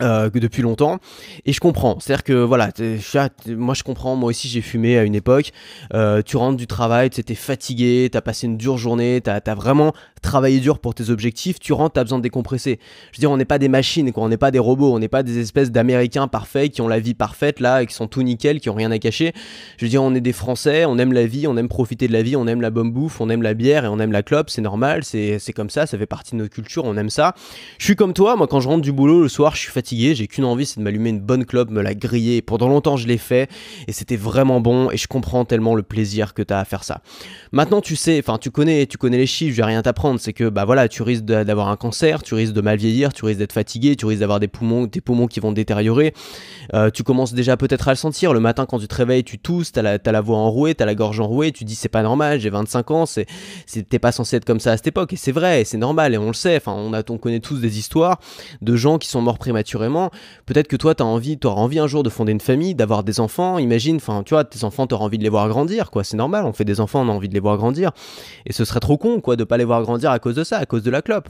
Euh, 0.00 0.30
depuis 0.30 0.62
longtemps. 0.62 0.98
Et 1.44 1.52
je 1.52 1.60
comprends. 1.60 1.98
C'est 2.00 2.12
à 2.12 2.16
dire 2.16 2.24
que 2.24 2.32
voilà 2.32 2.70
moi 3.48 3.74
je 3.74 3.82
comprends. 3.82 4.14
Moi 4.14 4.30
aussi 4.30 4.48
j'ai 4.48 4.62
fumé 4.62 4.96
à 4.96 5.02
une 5.02 5.16
époque. 5.16 5.50
Euh, 5.92 6.22
tu 6.22 6.36
rentres 6.36 6.56
du 6.56 6.68
travail 6.68 7.10
tu 7.10 7.20
es 7.20 7.34
fatigué 7.34 8.08
t'as 8.10 8.20
passé 8.20 8.46
une 8.46 8.56
dure 8.56 8.78
journée 8.78 9.20
t'as 9.20 9.40
as 9.44 9.54
vraiment 9.54 9.92
travaillé 10.22 10.60
dur 10.60 10.78
pour 10.78 10.94
tes 10.94 11.10
objectifs. 11.10 11.58
Tu 11.58 11.72
rentres 11.72 11.94
t'as 11.94 12.04
besoin 12.04 12.18
de 12.18 12.22
décompresser. 12.22 12.78
Je 13.10 13.18
veux 13.18 13.20
dire 13.20 13.30
on 13.32 13.36
n'est 13.36 13.44
pas 13.44 13.58
des 13.58 13.68
machines 13.68 14.12
quoi. 14.12 14.22
On 14.22 14.28
n'est 14.28 14.36
pas 14.36 14.52
des 14.52 14.60
robots. 14.60 14.94
On 14.94 15.00
n'est 15.00 15.08
pas 15.08 15.24
des 15.24 15.38
espèces 15.38 15.72
d'américains 15.72 16.28
parfaits 16.28 16.70
qui 16.70 16.80
ont 16.80 16.88
la 16.88 17.00
vie 17.00 17.14
parfaite 17.14 17.58
là 17.58 17.82
et 17.82 17.86
qui 17.86 17.94
sont 17.94 18.06
tout 18.06 18.22
nickel 18.22 18.60
qui 18.60 18.70
ont 18.70 18.74
rien 18.74 18.92
à 18.92 18.98
cacher. 18.98 19.32
Je 19.76 19.84
veux 19.84 19.90
dire 19.90 20.02
on 20.04 20.14
est 20.14 20.20
des 20.20 20.32
français. 20.32 20.84
On 20.84 20.98
aime 20.98 21.12
la 21.12 21.26
vie. 21.26 21.48
On 21.48 21.56
aime 21.56 21.68
profiter 21.68 22.06
de 22.06 22.12
la 22.12 22.22
vie. 22.22 22.36
On 22.36 22.46
aime 22.46 22.60
la 22.60 22.70
bonne 22.70 22.92
bouffe. 22.92 23.20
On 23.20 23.28
aime 23.28 23.42
la 23.42 23.54
bière 23.54 23.84
et 23.84 23.88
on 23.88 23.98
aime 23.98 24.12
la 24.12 24.22
clope. 24.22 24.50
C'est 24.50 24.62
normal. 24.62 25.02
C'est 25.04 25.52
comme 25.54 25.70
ça. 25.70 25.86
Ça 25.86 25.98
fait 25.98 26.06
partie 26.06 26.32
de 26.32 26.36
notre 26.36 26.54
culture. 26.54 26.84
On 26.84 26.96
aime 26.96 27.10
ça. 27.10 27.34
Je 27.78 27.84
suis 27.84 27.96
comme 27.96 28.14
toi. 28.14 28.36
Moi 28.36 28.46
quand 28.46 28.60
je 28.60 28.68
rentre 28.68 28.82
du 28.82 28.92
boulot 28.92 29.22
le 29.22 29.28
soir 29.28 29.56
je 29.56 29.62
suis 29.62 29.72
j'ai 29.88 30.26
qu'une 30.26 30.44
envie, 30.44 30.66
c'est 30.66 30.78
de 30.78 30.84
m'allumer 30.84 31.10
une 31.10 31.20
bonne 31.20 31.44
clope, 31.44 31.70
me 31.70 31.82
la 31.82 31.94
griller. 31.94 32.42
Pendant 32.42 32.68
longtemps, 32.68 32.96
je 32.96 33.06
l'ai 33.06 33.18
fait 33.18 33.50
et 33.88 33.92
c'était 33.92 34.16
vraiment 34.16 34.60
bon 34.60 34.90
et 34.90 34.96
je 34.96 35.06
comprends 35.06 35.44
tellement 35.44 35.74
le 35.74 35.82
plaisir 35.82 36.34
que 36.34 36.42
tu 36.42 36.52
as 36.52 36.58
à 36.58 36.64
faire 36.64 36.84
ça. 36.84 37.02
Maintenant, 37.52 37.80
tu 37.80 37.96
sais, 37.96 38.18
enfin, 38.18 38.38
tu 38.38 38.50
connais, 38.50 38.86
tu 38.86 38.98
connais 38.98 39.18
les 39.18 39.26
chiffres, 39.26 39.52
je 39.52 39.56
vais 39.56 39.66
rien 39.66 39.82
t'apprendre, 39.82 40.20
c'est 40.20 40.32
que 40.32 40.48
bah 40.48 40.64
voilà, 40.64 40.88
tu 40.88 41.02
risques 41.02 41.24
d'avoir 41.24 41.68
un 41.68 41.76
cancer, 41.76 42.22
tu 42.22 42.34
risques 42.34 42.52
de 42.52 42.60
mal 42.60 42.76
vieillir, 42.76 43.12
tu 43.12 43.24
risques 43.24 43.38
d'être 43.38 43.52
fatigué, 43.52 43.96
tu 43.96 44.06
risques 44.06 44.20
d'avoir 44.20 44.40
des 44.40 44.48
poumons, 44.48 44.86
tes 44.86 45.00
poumons 45.00 45.26
qui 45.26 45.40
vont 45.40 45.52
détériorer. 45.52 46.14
Euh, 46.74 46.90
tu 46.90 47.02
commences 47.02 47.34
déjà 47.34 47.56
peut-être 47.56 47.88
à 47.88 47.92
le 47.92 47.96
sentir. 47.96 48.32
Le 48.32 48.40
matin, 48.40 48.66
quand 48.66 48.78
tu 48.78 48.88
te 48.88 48.94
réveilles, 48.94 49.24
tu 49.24 49.38
tousses, 49.38 49.72
t'as 49.72 49.82
la, 49.82 49.98
la 50.04 50.20
voix 50.20 50.38
enrouée, 50.38 50.74
t'as 50.74 50.86
la 50.86 50.94
gorge 50.94 51.20
enrouée, 51.20 51.52
tu 51.52 51.64
dis 51.64 51.74
c'est 51.74 51.88
pas 51.88 52.02
normal, 52.02 52.40
j'ai 52.40 52.50
25 52.50 52.90
ans, 52.90 53.06
c'est, 53.06 53.26
t'es 53.88 53.98
pas 53.98 54.12
censé 54.12 54.36
être 54.36 54.44
comme 54.44 54.60
ça 54.60 54.72
à 54.72 54.76
cette 54.76 54.86
époque. 54.86 55.12
Et 55.12 55.16
c'est 55.16 55.32
vrai, 55.32 55.64
c'est 55.64 55.78
normal, 55.78 56.14
et 56.14 56.18
on 56.18 56.28
le 56.28 56.34
sait. 56.34 56.56
Enfin, 56.56 56.72
on, 56.72 56.92
on 56.92 57.18
connaît 57.18 57.40
tous 57.40 57.60
des 57.60 57.78
histoires 57.78 58.20
de 58.62 58.76
gens 58.76 58.98
qui 58.98 59.08
sont 59.08 59.20
morts 59.20 59.38
prématurément 59.38 59.69
Peut-être 60.46 60.68
que 60.68 60.76
toi, 60.76 60.94
tu 60.94 61.02
envie, 61.02 61.38
auras 61.44 61.60
envie 61.60 61.78
un 61.78 61.86
jour 61.86 62.02
de 62.02 62.10
fonder 62.10 62.32
une 62.32 62.40
famille, 62.40 62.74
d'avoir 62.74 63.04
des 63.04 63.20
enfants. 63.20 63.58
Imagine, 63.58 63.96
enfin, 63.96 64.22
tu 64.24 64.34
vois, 64.34 64.44
tes 64.44 64.64
enfants, 64.64 64.86
tu 64.86 64.94
auras 64.94 65.04
envie 65.04 65.18
de 65.18 65.22
les 65.22 65.28
voir 65.28 65.48
grandir, 65.48 65.90
quoi. 65.90 66.04
C'est 66.04 66.16
normal, 66.16 66.44
on 66.44 66.52
fait 66.52 66.64
des 66.64 66.80
enfants, 66.80 67.00
on 67.02 67.08
a 67.08 67.12
envie 67.12 67.28
de 67.28 67.34
les 67.34 67.40
voir 67.40 67.56
grandir. 67.56 67.90
Et 68.46 68.52
ce 68.52 68.64
serait 68.64 68.80
trop 68.80 68.98
con, 68.98 69.20
quoi, 69.20 69.36
de 69.36 69.44
pas 69.44 69.56
les 69.56 69.64
voir 69.64 69.82
grandir 69.82 70.10
à 70.10 70.18
cause 70.18 70.34
de 70.34 70.44
ça, 70.44 70.58
à 70.58 70.66
cause 70.66 70.82
de 70.82 70.90
la 70.90 71.02
clope. 71.02 71.28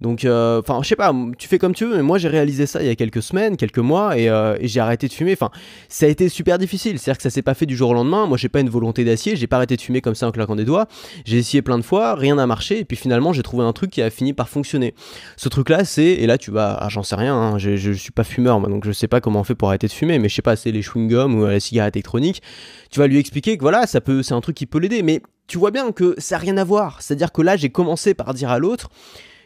Donc, 0.00 0.24
euh, 0.24 0.60
enfin, 0.60 0.80
je 0.82 0.88
sais 0.88 0.96
pas, 0.96 1.14
tu 1.38 1.48
fais 1.48 1.58
comme 1.58 1.74
tu 1.74 1.84
veux, 1.84 1.96
mais 1.96 2.02
moi, 2.02 2.18
j'ai 2.18 2.28
réalisé 2.28 2.66
ça 2.66 2.82
il 2.82 2.86
y 2.86 2.90
a 2.90 2.94
quelques 2.94 3.22
semaines, 3.22 3.56
quelques 3.56 3.78
mois, 3.78 4.18
et, 4.18 4.28
euh, 4.28 4.56
j'ai 4.60 4.80
arrêté 4.80 5.08
de 5.08 5.12
fumer. 5.12 5.32
Enfin, 5.32 5.50
ça 5.88 6.06
a 6.06 6.08
été 6.08 6.28
super 6.28 6.58
difficile. 6.58 6.98
C'est-à-dire 6.98 7.18
que 7.18 7.22
ça 7.22 7.30
s'est 7.30 7.42
pas 7.42 7.54
fait 7.54 7.66
du 7.66 7.76
jour 7.76 7.90
au 7.90 7.94
lendemain. 7.94 8.26
Moi, 8.26 8.38
j'ai 8.38 8.48
pas 8.48 8.60
une 8.60 8.70
volonté 8.70 9.04
d'acier, 9.04 9.36
j'ai 9.36 9.46
pas 9.46 9.56
arrêté 9.56 9.76
de 9.76 9.80
fumer 9.80 10.00
comme 10.00 10.14
ça 10.14 10.28
en 10.28 10.32
claquant 10.32 10.56
des 10.56 10.64
doigts. 10.64 10.86
J'ai 11.24 11.38
essayé 11.38 11.62
plein 11.62 11.78
de 11.78 11.82
fois, 11.82 12.14
rien 12.14 12.36
n'a 12.36 12.46
marché, 12.46 12.80
et 12.80 12.84
puis 12.84 12.96
finalement, 12.96 13.32
j'ai 13.32 13.42
trouvé 13.42 13.64
un 13.64 13.72
truc 13.72 13.90
qui 13.90 14.02
a 14.02 14.10
fini 14.10 14.32
par 14.32 14.48
fonctionner. 14.48 14.94
Ce 15.36 15.48
truc-là, 15.48 15.84
c'est, 15.84 16.04
et 16.04 16.26
là, 16.26 16.38
tu 16.38 16.50
vas, 16.50 16.76
ah, 16.80 16.88
j'en 16.88 17.02
sais 17.02 17.16
rien, 17.16 17.34
hein, 17.34 17.58
je 17.82 17.92
suis 17.92 18.12
pas 18.12 18.24
fumeur, 18.24 18.60
donc 18.60 18.84
je 18.84 18.92
sais 18.92 19.08
pas 19.08 19.20
comment 19.20 19.40
on 19.40 19.44
fait 19.44 19.54
pour 19.54 19.68
arrêter 19.68 19.86
de 19.86 19.92
fumer, 19.92 20.18
mais 20.18 20.28
je 20.28 20.34
sais 20.34 20.42
pas, 20.42 20.56
c'est 20.56 20.70
les 20.70 20.82
chewing-gums 20.82 21.34
ou 21.34 21.46
la 21.46 21.60
cigarette 21.60 21.96
électronique. 21.96 22.42
Tu 22.90 22.98
vas 22.98 23.06
lui 23.06 23.18
expliquer 23.18 23.56
que 23.56 23.62
voilà, 23.62 23.86
ça 23.86 24.00
peut, 24.00 24.22
c'est 24.22 24.34
un 24.34 24.40
truc 24.40 24.56
qui 24.56 24.66
peut 24.66 24.78
l'aider, 24.78 25.02
mais 25.02 25.22
tu 25.46 25.58
vois 25.58 25.70
bien 25.70 25.92
que 25.92 26.14
ça 26.18 26.36
n'a 26.36 26.40
rien 26.40 26.56
à 26.56 26.64
voir. 26.64 27.02
C'est-à-dire 27.02 27.32
que 27.32 27.42
là, 27.42 27.56
j'ai 27.56 27.70
commencé 27.70 28.14
par 28.14 28.32
dire 28.34 28.50
à 28.50 28.58
l'autre 28.58 28.88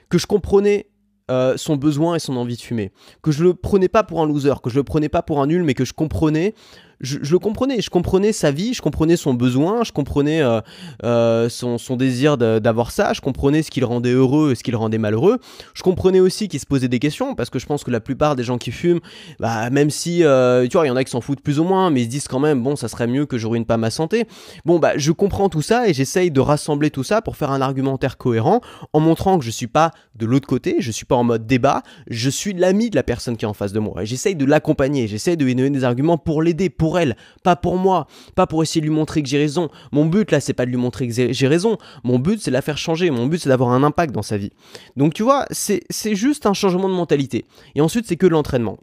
que 0.08 0.18
je 0.18 0.26
comprenais 0.26 0.86
euh, 1.28 1.56
son 1.56 1.74
besoin 1.74 2.14
et 2.14 2.18
son 2.20 2.36
envie 2.36 2.56
de 2.56 2.60
fumer. 2.60 2.92
Que 3.22 3.32
je 3.32 3.42
le 3.42 3.54
prenais 3.54 3.88
pas 3.88 4.04
pour 4.04 4.22
un 4.22 4.26
loser, 4.26 4.54
que 4.62 4.70
je 4.70 4.76
le 4.76 4.84
prenais 4.84 5.08
pas 5.08 5.22
pour 5.22 5.42
un 5.42 5.48
nul, 5.48 5.64
mais 5.64 5.74
que 5.74 5.84
je 5.84 5.92
comprenais 5.92 6.54
je, 7.00 7.18
le 7.18 7.38
comprenais. 7.38 7.80
Je 7.80 7.90
comprenais 7.90 8.32
sa 8.32 8.50
vie, 8.50 8.74
je 8.74 8.82
comprenais 8.82 9.16
son 9.16 9.34
besoin, 9.34 9.84
je 9.84 9.92
comprenais 9.92 10.42
euh, 10.42 10.60
euh, 11.04 11.48
son, 11.48 11.96
désir 11.96 12.36
d'avoir 12.36 12.90
ça, 12.90 13.12
je 13.12 13.20
comprenais 13.20 13.62
ce 13.62 13.70
qui 13.70 13.80
le 13.80 13.86
rendait 13.86 14.12
heureux 14.12 14.52
et 14.52 14.54
ce 14.54 14.62
qui 14.62 14.70
le 14.70 14.76
rendait 14.76 14.98
malheureux. 14.98 15.38
Je 15.74 15.82
comprenais 15.82 16.20
aussi 16.20 16.48
qu'il 16.48 16.60
se 16.60 16.66
posait 16.66 16.88
des 16.88 16.98
questions, 16.98 17.34
parce 17.34 17.50
que 17.50 17.58
je 17.58 17.66
pense 17.66 17.84
que 17.84 17.90
la 17.90 18.00
plupart 18.00 18.36
des 18.36 18.44
gens 18.44 18.58
qui 18.58 18.70
fument, 18.70 19.00
bah, 19.40 19.70
même 19.70 19.90
si, 19.90 20.24
euh, 20.24 20.66
tu 20.66 20.76
vois, 20.76 20.86
il 20.86 20.88
y 20.88 20.92
en 20.92 20.96
a 20.96 21.04
qui 21.04 21.10
s'en 21.10 21.20
foutent 21.20 21.40
plus 21.40 21.58
ou 21.58 21.64
moins, 21.64 21.90
mais 21.90 22.02
ils 22.02 22.06
se 22.06 22.10
disent 22.10 22.28
quand 22.28 22.40
même, 22.40 22.62
bon, 22.62 22.76
ça 22.76 22.88
serait 22.88 23.06
mieux 23.06 23.26
que 23.26 23.38
je 23.38 23.46
ruine 23.46 23.64
pas 23.64 23.76
ma 23.76 23.90
santé. 23.90 24.26
Bon, 24.64 24.78
bah, 24.78 24.92
je 24.96 25.12
comprends 25.12 25.48
tout 25.48 25.62
ça 25.62 25.88
et 25.88 25.94
j'essaye 25.94 26.30
de 26.30 26.40
rassembler 26.40 26.90
tout 26.90 27.04
ça 27.04 27.22
pour 27.22 27.36
faire 27.36 27.50
un 27.50 27.60
argumentaire 27.60 28.16
cohérent 28.16 28.60
en 28.92 29.00
montrant 29.00 29.38
que 29.38 29.44
je 29.44 29.50
suis 29.50 29.66
pas 29.66 29.92
de 30.14 30.26
l'autre 30.26 30.48
côté, 30.48 30.76
je 30.80 30.90
suis 30.90 31.04
pas 31.04 31.16
en 31.16 31.24
mode 31.24 31.46
débat, 31.46 31.82
je 32.08 32.30
suis 32.30 32.52
l'ami 32.52 32.90
de 32.90 32.96
la 32.96 33.02
personne 33.02 33.36
qui 33.36 33.44
est 33.44 33.48
en 33.48 33.54
face 33.54 33.72
de 33.72 33.80
moi 33.80 34.02
et 34.02 34.06
j'essaye 34.06 34.34
de 34.34 34.44
l'accompagner, 34.44 35.06
j'essaye 35.06 35.36
de 35.36 35.44
lui 35.44 35.54
donner 35.54 35.70
des 35.70 35.84
arguments 35.84 36.18
pour 36.18 36.42
l'aider, 36.42 36.70
pour 36.70 36.85
elle, 36.94 37.16
pas 37.42 37.56
pour 37.56 37.76
moi, 37.76 38.06
pas 38.34 38.46
pour 38.46 38.62
essayer 38.62 38.80
de 38.80 38.86
lui 38.86 38.94
montrer 38.94 39.22
que 39.22 39.28
j'ai 39.28 39.38
raison. 39.38 39.68
Mon 39.92 40.06
but 40.06 40.30
là, 40.30 40.40
c'est 40.40 40.54
pas 40.54 40.66
de 40.66 40.70
lui 40.70 40.76
montrer 40.76 41.08
que 41.08 41.32
j'ai 41.32 41.48
raison, 41.48 41.78
mon 42.04 42.18
but 42.18 42.40
c'est 42.40 42.50
de 42.50 42.54
la 42.54 42.62
faire 42.62 42.78
changer, 42.78 43.10
mon 43.10 43.26
but 43.26 43.38
c'est 43.38 43.48
d'avoir 43.48 43.70
un 43.70 43.82
impact 43.82 44.14
dans 44.14 44.22
sa 44.22 44.36
vie. 44.36 44.52
Donc 44.96 45.14
tu 45.14 45.22
vois, 45.22 45.46
c'est 45.50 45.82
juste 46.14 46.46
un 46.46 46.54
changement 46.54 46.88
de 46.88 46.94
mentalité. 46.94 47.44
Et 47.74 47.80
ensuite, 47.80 48.06
c'est 48.06 48.16
que 48.16 48.26
l'entraînement. 48.26 48.78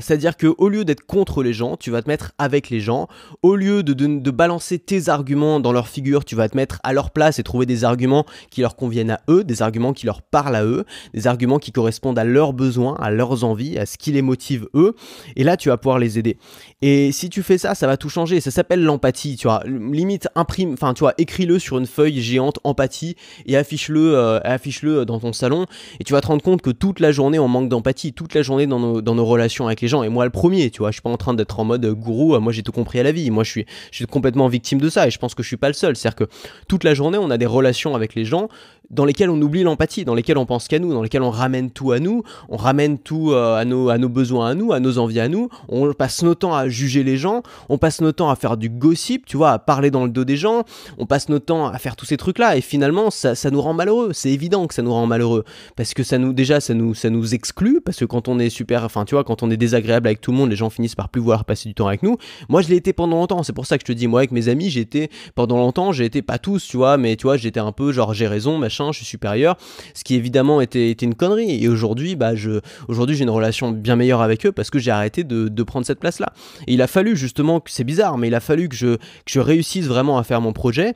C'est-à-dire 0.00 0.36
que 0.36 0.54
au 0.58 0.68
lieu 0.68 0.84
d'être 0.84 1.06
contre 1.06 1.42
les 1.42 1.52
gens, 1.52 1.76
tu 1.76 1.90
vas 1.90 2.02
te 2.02 2.08
mettre 2.08 2.32
avec 2.38 2.70
les 2.70 2.80
gens. 2.80 3.08
Au 3.42 3.56
lieu 3.56 3.82
de, 3.82 4.30
balancer 4.30 4.78
tes 4.78 5.08
arguments 5.08 5.60
dans 5.60 5.72
leur 5.72 5.88
figure, 5.88 6.24
tu 6.24 6.34
vas 6.34 6.48
te 6.48 6.56
mettre 6.56 6.80
à 6.82 6.92
leur 6.92 7.10
place 7.10 7.38
et 7.38 7.42
trouver 7.42 7.66
des 7.66 7.84
arguments 7.84 8.26
qui 8.50 8.60
leur 8.60 8.76
conviennent 8.76 9.10
à 9.10 9.20
eux, 9.28 9.44
des 9.44 9.62
arguments 9.62 9.92
qui 9.92 10.06
leur 10.06 10.22
parlent 10.22 10.56
à 10.56 10.64
eux, 10.64 10.84
des 11.14 11.26
arguments 11.26 11.58
qui 11.58 11.72
correspondent 11.72 12.18
à 12.18 12.24
leurs 12.24 12.52
besoins, 12.52 12.94
à 12.96 13.10
leurs 13.10 13.44
envies, 13.44 13.78
à 13.78 13.86
ce 13.86 13.96
qui 13.96 14.12
les 14.12 14.22
motive 14.22 14.68
eux. 14.74 14.94
Et 15.36 15.44
là, 15.44 15.56
tu 15.56 15.68
vas 15.68 15.76
pouvoir 15.76 15.98
les 15.98 16.18
aider. 16.18 16.36
Et 16.82 17.12
si 17.12 17.30
tu 17.30 17.42
fais 17.42 17.58
ça, 17.58 17.74
ça 17.74 17.86
va 17.86 17.96
tout 17.96 18.08
changer. 18.08 18.40
Ça 18.40 18.50
s'appelle 18.50 18.82
l'empathie. 18.82 19.36
Tu 19.36 19.46
vois, 19.46 19.62
limite 19.66 20.28
imprime, 20.34 20.72
enfin 20.72 20.94
tu 20.94 21.00
vois, 21.00 21.14
écris-le 21.18 21.58
sur 21.58 21.78
une 21.78 21.86
feuille 21.86 22.20
géante 22.20 22.58
empathie 22.64 23.16
et 23.46 23.56
affiche-le, 23.56 24.14
euh, 24.14 25.04
dans 25.04 25.18
ton 25.18 25.32
salon. 25.32 25.66
Et 26.00 26.04
tu 26.04 26.12
vas 26.12 26.20
te 26.20 26.26
rendre 26.26 26.42
compte 26.42 26.62
que 26.62 26.70
toute 26.70 27.00
la 27.00 27.12
journée 27.12 27.38
on 27.38 27.48
manque 27.48 27.68
d'empathie, 27.68 28.12
toute 28.12 28.34
la 28.34 28.42
journée 28.42 28.66
dans 28.66 28.78
nos, 28.78 29.26
relations 29.26 29.66
avec 29.66 29.80
les 29.80 29.85
gens. 29.88 30.02
Et 30.02 30.08
moi 30.08 30.24
le 30.24 30.30
premier, 30.30 30.70
tu 30.70 30.78
vois, 30.78 30.90
je 30.90 30.94
suis 30.94 31.02
pas 31.02 31.10
en 31.10 31.16
train 31.16 31.34
d'être 31.34 31.60
en 31.60 31.64
mode 31.64 31.86
gourou. 31.86 32.34
Euh, 32.34 32.40
moi 32.40 32.52
j'ai 32.52 32.62
tout 32.62 32.72
compris 32.72 33.00
à 33.00 33.02
la 33.02 33.12
vie. 33.12 33.30
Moi 33.30 33.44
je 33.44 33.50
suis, 33.50 33.66
je 33.90 33.96
suis 33.96 34.06
complètement 34.06 34.48
victime 34.48 34.80
de 34.80 34.88
ça. 34.88 35.06
Et 35.06 35.10
je 35.10 35.18
pense 35.18 35.34
que 35.34 35.42
je 35.42 35.48
suis 35.48 35.56
pas 35.56 35.68
le 35.68 35.74
seul. 35.74 35.96
C'est-à-dire 35.96 36.16
que 36.16 36.24
toute 36.68 36.84
la 36.84 36.94
journée 36.94 37.18
on 37.18 37.30
a 37.30 37.38
des 37.38 37.46
relations 37.46 37.94
avec 37.94 38.14
les 38.14 38.24
gens 38.24 38.48
dans 38.90 39.04
lesquelles 39.04 39.30
on 39.30 39.40
oublie 39.40 39.62
l'empathie, 39.62 40.04
dans 40.04 40.14
lesquelles 40.14 40.38
on 40.38 40.46
pense 40.46 40.68
qu'à 40.68 40.78
nous, 40.78 40.92
dans 40.92 41.02
lesquelles 41.02 41.22
on 41.22 41.30
ramène 41.30 41.70
tout 41.70 41.92
à 41.92 41.98
nous, 41.98 42.22
on 42.48 42.56
ramène 42.56 42.98
tout 42.98 43.32
euh, 43.32 43.56
à, 43.56 43.64
nos, 43.64 43.88
à 43.88 43.98
nos 43.98 44.08
besoins 44.08 44.50
à 44.50 44.54
nous, 44.54 44.72
à 44.72 44.80
nos 44.80 44.98
envies 44.98 45.20
à 45.20 45.28
nous, 45.28 45.48
on 45.68 45.92
passe 45.92 46.22
nos 46.22 46.34
temps 46.34 46.54
à 46.54 46.68
juger 46.68 47.02
les 47.02 47.16
gens, 47.16 47.42
on 47.68 47.78
passe 47.78 48.00
nos 48.00 48.12
temps 48.12 48.30
à 48.30 48.36
faire 48.36 48.56
du 48.56 48.68
gossip, 48.68 49.26
tu 49.26 49.36
vois, 49.36 49.52
à 49.52 49.58
parler 49.58 49.90
dans 49.90 50.04
le 50.04 50.10
dos 50.10 50.24
des 50.24 50.36
gens, 50.36 50.64
on 50.98 51.06
passe 51.06 51.28
nos 51.28 51.38
temps 51.38 51.66
à 51.66 51.78
faire 51.78 51.96
tous 51.96 52.06
ces 52.06 52.16
trucs-là, 52.16 52.56
et 52.56 52.60
finalement, 52.60 53.10
ça, 53.10 53.34
ça 53.34 53.50
nous 53.50 53.60
rend 53.60 53.74
malheureux, 53.74 54.10
c'est 54.12 54.30
évident 54.30 54.66
que 54.66 54.74
ça 54.74 54.82
nous 54.82 54.92
rend 54.92 55.06
malheureux, 55.06 55.44
parce 55.74 55.94
que 55.94 56.02
ça 56.02 56.18
nous, 56.18 56.32
déjà, 56.32 56.60
ça 56.60 56.74
nous, 56.74 56.94
ça 56.94 57.10
nous 57.10 57.34
exclut, 57.34 57.80
parce 57.80 57.98
que 57.98 58.04
quand 58.04 58.28
on 58.28 58.38
est 58.38 58.50
super, 58.50 58.84
enfin, 58.84 59.04
tu 59.04 59.14
vois, 59.14 59.24
quand 59.24 59.42
on 59.42 59.50
est 59.50 59.56
désagréable 59.56 59.75
avec 59.76 60.20
tout 60.20 60.30
le 60.30 60.36
monde, 60.36 60.50
les 60.50 60.56
gens 60.56 60.70
finissent 60.70 60.94
par 60.94 61.08
plus 61.08 61.20
vouloir 61.20 61.44
passer 61.44 61.68
du 61.68 61.74
temps 61.74 61.88
avec 61.88 62.02
nous. 62.02 62.16
Moi, 62.48 62.62
je 62.62 62.68
l'ai 62.68 62.76
été 62.76 62.92
pendant 62.92 63.16
longtemps, 63.16 63.42
c'est 63.42 63.52
pour 63.52 63.66
ça 63.66 63.78
que 63.78 63.82
je 63.82 63.92
te 63.92 63.96
dis, 63.96 64.06
moi, 64.06 64.20
avec 64.20 64.32
mes 64.32 64.48
amis, 64.48 64.70
j'ai 64.70 64.80
été, 64.80 65.10
pendant 65.34 65.56
longtemps, 65.56 65.92
j'ai 65.92 66.04
été 66.04 66.22
pas 66.22 66.38
tous, 66.38 66.66
tu 66.66 66.76
vois, 66.76 66.96
mais 66.96 67.16
tu 67.16 67.24
vois, 67.24 67.36
j'étais 67.36 67.60
un 67.60 67.72
peu 67.72 67.92
genre, 67.92 68.14
j'ai 68.14 68.26
raison, 68.26 68.58
machin, 68.58 68.92
je 68.92 68.98
suis 68.98 69.06
supérieur, 69.06 69.56
ce 69.94 70.04
qui 70.04 70.14
évidemment 70.14 70.60
était, 70.60 70.90
était 70.90 71.06
une 71.06 71.14
connerie. 71.14 71.62
Et 71.62 71.68
aujourd'hui, 71.68 72.16
bah, 72.16 72.34
je, 72.34 72.60
aujourd'hui, 72.88 73.16
j'ai 73.16 73.24
une 73.24 73.30
relation 73.30 73.70
bien 73.70 73.96
meilleure 73.96 74.22
avec 74.22 74.46
eux 74.46 74.52
parce 74.52 74.70
que 74.70 74.78
j'ai 74.78 74.90
arrêté 74.90 75.24
de, 75.24 75.48
de, 75.48 75.62
prendre 75.62 75.86
cette 75.86 76.00
place-là. 76.00 76.32
Et 76.66 76.74
il 76.74 76.82
a 76.82 76.86
fallu 76.86 77.16
justement, 77.16 77.62
c'est 77.66 77.84
bizarre, 77.84 78.18
mais 78.18 78.28
il 78.28 78.34
a 78.34 78.40
fallu 78.40 78.68
que 78.68 78.76
je, 78.76 78.96
que 78.96 79.00
je 79.26 79.40
réussisse 79.40 79.86
vraiment 79.86 80.18
à 80.18 80.24
faire 80.24 80.40
mon 80.40 80.52
projet 80.52 80.94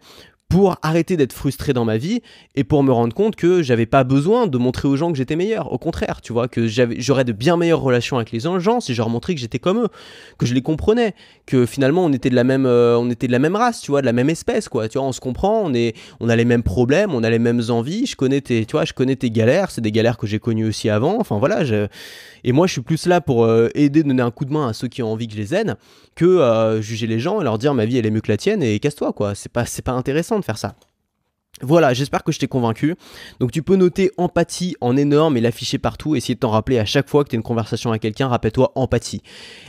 pour 0.51 0.77
arrêter 0.83 1.17
d'être 1.17 1.33
frustré 1.33 1.73
dans 1.73 1.85
ma 1.85 1.97
vie 1.97 2.23
et 2.57 2.65
pour 2.65 2.83
me 2.83 2.91
rendre 2.91 3.15
compte 3.15 3.37
que 3.37 3.63
j'avais 3.63 3.87
pas 3.87 4.03
besoin 4.03 4.49
de 4.49 4.59
montrer 4.59 4.89
aux 4.89 4.97
gens 4.97 5.13
que 5.13 5.17
j'étais 5.17 5.37
meilleur. 5.37 5.73
Au 5.73 5.79
contraire, 5.79 6.21
tu 6.21 6.33
vois, 6.33 6.49
que 6.49 6.67
j'aurais 6.67 7.25
de 7.25 7.31
bien 7.31 7.57
meilleures 7.57 7.81
relations 7.81 8.17
avec 8.17 8.33
les 8.33 8.41
gens 8.41 8.81
si 8.81 8.93
je 8.93 8.99
leur 8.99 9.09
montrais 9.09 9.37
que 9.37 9.41
j'étais 9.41 9.61
comme 9.61 9.79
eux, 9.79 9.89
que 10.39 10.47
je 10.47 10.53
les 10.53 10.61
comprenais, 10.61 11.15
que 11.47 11.67
finalement 11.67 12.05
on 12.05 12.13
était 12.13 12.31
de 12.31 12.35
la 12.35 12.43
même, 12.43 12.67
euh, 12.67 12.99
on 12.99 13.09
était 13.11 13.29
de 13.29 13.33
la 13.33 13.39
même 13.39 13.55
race, 13.55 13.81
tu 13.81 13.93
vois, 13.93 14.01
de 14.01 14.07
la 14.07 14.13
même 14.13 14.29
espèce, 14.29 14.69
quoi. 14.69 14.89
Tu 14.89 14.99
vois, 14.99 15.07
on 15.07 15.13
se 15.13 15.21
comprend, 15.21 15.63
on 15.65 15.73
est, 15.73 15.95
on 16.19 16.29
a 16.29 16.35
les 16.35 16.45
mêmes 16.45 16.65
problèmes, 16.65 17.15
on 17.15 17.23
a 17.23 17.31
les 17.31 17.39
mêmes 17.39 17.63
envies. 17.69 18.07
Je 18.07 18.17
connais 18.17 18.41
tes, 18.41 18.65
tu 18.65 18.73
vois, 18.73 18.85
je 18.85 18.93
connais 18.93 19.15
tes 19.15 19.31
galères, 19.31 19.71
c'est 19.71 19.81
des 19.81 19.93
galères 19.93 20.19
que 20.19 20.27
j'ai 20.27 20.41
connues 20.41 20.67
aussi 20.67 20.91
avant. 20.91 21.21
Enfin 21.21 21.39
voilà, 21.39 21.61
et 22.43 22.51
moi 22.51 22.67
je 22.67 22.73
suis 22.73 22.83
plus 22.83 23.07
là 23.07 23.21
pour 23.21 23.45
euh, 23.45 23.69
aider, 23.77 24.03
donner 24.03 24.23
un 24.23 24.33
coup 24.33 24.47
de 24.47 24.53
main 24.53 24.67
à 24.67 24.73
ceux 24.73 24.89
qui 24.89 25.01
ont 25.05 25.13
envie 25.13 25.29
que 25.29 25.35
je 25.35 25.39
les 25.39 25.55
aide, 25.55 25.77
que 26.17 26.25
euh, 26.25 26.83
juger 26.83 27.07
les 27.07 27.21
gens 27.21 27.41
et 27.41 27.45
leur 27.45 27.57
dire 27.57 27.73
ma 27.73 27.85
vie 27.85 27.99
elle 27.99 28.07
est 28.07 28.11
mieux 28.11 28.21
que 28.21 28.33
la 28.33 28.37
tienne 28.37 28.65
et 28.65 28.81
casse-toi, 28.81 29.13
quoi. 29.13 29.37
C'est 29.37 29.53
pas, 29.53 29.65
c'est 29.65 29.83
pas 29.83 29.93
intéressant 29.93 30.40
de 30.41 30.45
faire 30.45 30.59
ça. 30.59 30.75
Voilà, 31.63 31.93
j'espère 31.93 32.25
que 32.25 32.33
je 32.33 32.39
t'ai 32.39 32.49
convaincu. 32.49 32.97
Donc 33.39 33.53
tu 33.53 33.63
peux 33.63 33.77
noter 33.77 34.11
empathie 34.17 34.77
en 34.81 34.97
énorme 34.97 35.37
et 35.37 35.41
l'afficher 35.41 35.79
partout, 35.79 36.17
essayer 36.17 36.35
de 36.35 36.41
t'en 36.41 36.51
rappeler 36.51 36.79
à 36.79 36.87
chaque 36.87 37.09
fois 37.09 37.23
que 37.23 37.29
tu 37.29 37.37
as 37.37 37.39
une 37.39 37.43
conversation 37.43 37.91
avec 37.91 38.01
quelqu'un, 38.01 38.29
rappelle-toi 38.29 38.73
empathie. 38.77 39.23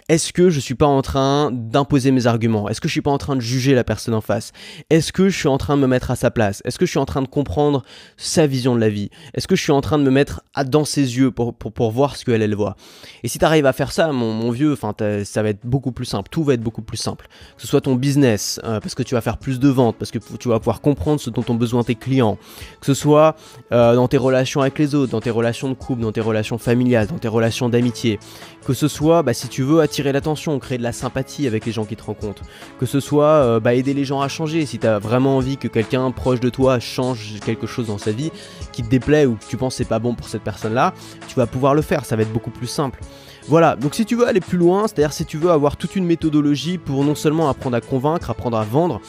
Est-ce 0.08 0.32
que 0.32 0.50
je 0.50 0.60
suis 0.60 0.76
pas 0.76 0.86
en 0.86 1.02
train 1.02 1.52
d'imposer 1.52 2.12
mes 2.12 2.28
arguments? 2.28 2.70
Est-ce 2.70 2.80
que 2.80 2.88
je 2.88 2.94
suis 2.94 3.02
pas 3.02 3.12
en 3.12 3.18
train 3.18 3.36
de 3.36 3.42
juger 3.42 3.76
la 3.76 3.84
personne 3.84 4.14
en 4.14 4.22
face? 4.22 4.54
Est-ce 4.90 5.12
que 5.12 5.28
je 5.28 5.38
suis 5.38 5.50
en 5.50 5.58
train 5.58 5.76
de 5.76 5.82
me 5.82 5.88
mettre 5.88 6.12
à 6.12 6.16
sa 6.16 6.32
place? 6.32 6.62
Est-ce 6.64 6.80
que 6.80 6.86
je 6.86 6.92
suis 6.92 7.00
en 7.00 7.06
train 7.06 7.22
de 7.22 7.28
comprendre 7.28 7.84
sa 8.16 8.48
vision 8.48 8.74
de 8.74 8.80
la 8.80 8.90
vie? 8.90 9.10
Est-ce 9.34 9.48
que 9.48 9.58
je 9.58 9.62
suis 9.62 9.74
en 9.74 9.82
train 9.82 9.98
de 9.98 10.04
me 10.04 10.12
mettre 10.12 10.42
dans 10.66 10.86
ses 10.86 11.18
yeux 11.18 11.32
pour, 11.32 11.92
voir 11.92 12.16
ce 12.16 12.24
qu'elle 12.24 12.42
elle 12.42 12.56
voit? 12.56 12.78
Et 13.24 13.28
si 13.28 13.38
tu 13.38 13.44
arrives 13.46 13.66
à 13.66 13.74
faire 13.74 13.92
ça, 13.92 14.14
mon, 14.14 14.50
vieux, 14.52 14.78
ça 15.24 15.44
va 15.44 15.50
être 15.50 15.66
beaucoup 15.66 15.92
plus 15.92 16.06
simple, 16.06 16.30
tout 16.32 16.44
va 16.44 16.54
être 16.54 16.62
beaucoup 16.62 16.82
plus 16.82 16.98
simple. 16.98 17.28
Que 17.56 17.62
ce 17.62 17.68
soit 17.68 17.82
ton 17.82 17.96
business, 17.96 18.62
euh, 18.64 18.80
parce 18.80 18.96
que 18.96 19.04
tu 19.04 19.16
vas 19.16 19.22
faire 19.22 19.38
plus 19.38 19.60
de 19.60 19.68
ventes, 19.68 19.98
parce 19.98 20.12
que 20.12 20.20
tu 20.40 20.48
vas 20.48 20.60
pouvoir 20.60 20.80
comprendre 20.80 21.20
ce 21.20 21.30
dont 21.30 21.44
ont 21.50 21.56
besoin 21.56 21.81
tes 21.84 21.96
clients, 21.96 22.38
que 22.80 22.86
ce 22.86 22.94
soit 22.94 23.36
euh, 23.72 23.96
dans 23.96 24.08
tes 24.08 24.18
relations 24.18 24.62
avec 24.62 24.78
les 24.80 24.96
autres, 24.96 25.12
dans 25.12 25.22
tes 25.22 25.30
relations 25.30 25.70
de 25.70 25.74
couple, 25.74 26.02
dans 26.02 26.12
tes 26.12 26.22
relations 26.22 26.58
familiales, 26.58 27.08
dans 27.08 27.18
tes 27.18 27.28
relations 27.28 27.70
d'amitié, 27.70 28.20
que 28.66 28.74
ce 28.74 28.88
soit 28.88 29.24
bah, 29.24 29.34
si 29.34 29.48
tu 29.48 29.64
veux 29.64 29.82
attirer 29.82 30.12
l'attention, 30.12 30.58
créer 30.60 30.78
de 30.78 30.84
la 30.84 30.92
sympathie 30.92 31.48
avec 31.48 31.66
les 31.66 31.72
gens 31.72 31.86
qui 31.86 31.96
te 31.96 32.04
rencontrent, 32.04 32.44
que 32.80 32.86
ce 32.86 33.00
soit 33.00 33.26
euh, 33.26 33.60
bah, 33.60 33.74
aider 33.74 33.94
les 33.94 34.06
gens 34.06 34.22
à 34.22 34.28
changer, 34.28 34.66
si 34.66 34.80
tu 34.80 34.88
as 34.88 35.00
vraiment 35.00 35.38
envie 35.38 35.58
que 35.58 35.68
quelqu'un 35.68 36.12
proche 36.12 36.40
de 36.40 36.50
toi 36.50 36.80
change 36.80 37.40
quelque 37.46 37.68
chose 37.68 37.88
dans 37.88 37.98
sa 37.98 38.12
vie 38.12 38.32
qui 38.72 38.84
te 38.84 38.90
déplaît 38.90 39.26
ou 39.26 39.36
que 39.36 39.46
tu 39.46 39.58
penses 39.58 39.76
c'est 39.76 39.86
pas 39.86 40.00
bon 40.00 40.16
pour 40.16 40.28
cette 40.28 40.44
personne-là, 40.44 40.94
tu 41.28 41.36
vas 41.36 41.48
pouvoir 41.48 41.74
le 41.76 41.82
faire, 41.82 42.06
ça 42.06 42.16
va 42.16 42.24
être 42.24 42.34
beaucoup 42.34 42.52
plus 42.52 42.68
simple. 42.68 43.00
Voilà, 43.48 43.76
donc 43.76 43.96
si 43.96 44.06
tu 44.06 44.16
veux 44.16 44.28
aller 44.28 44.40
plus 44.40 44.58
loin, 44.58 44.88
c'est-à-dire 44.88 45.14
si 45.14 45.26
tu 45.26 45.38
veux 45.38 45.50
avoir 45.50 45.76
toute 45.76 45.96
une 45.96 46.06
méthodologie 46.06 46.78
pour 46.78 47.04
non 47.04 47.16
seulement 47.16 47.50
apprendre 47.50 47.76
à 47.76 47.82
convaincre, 47.82 48.30
apprendre 48.30 48.58
à 48.58 48.64
vendre, 48.64 49.02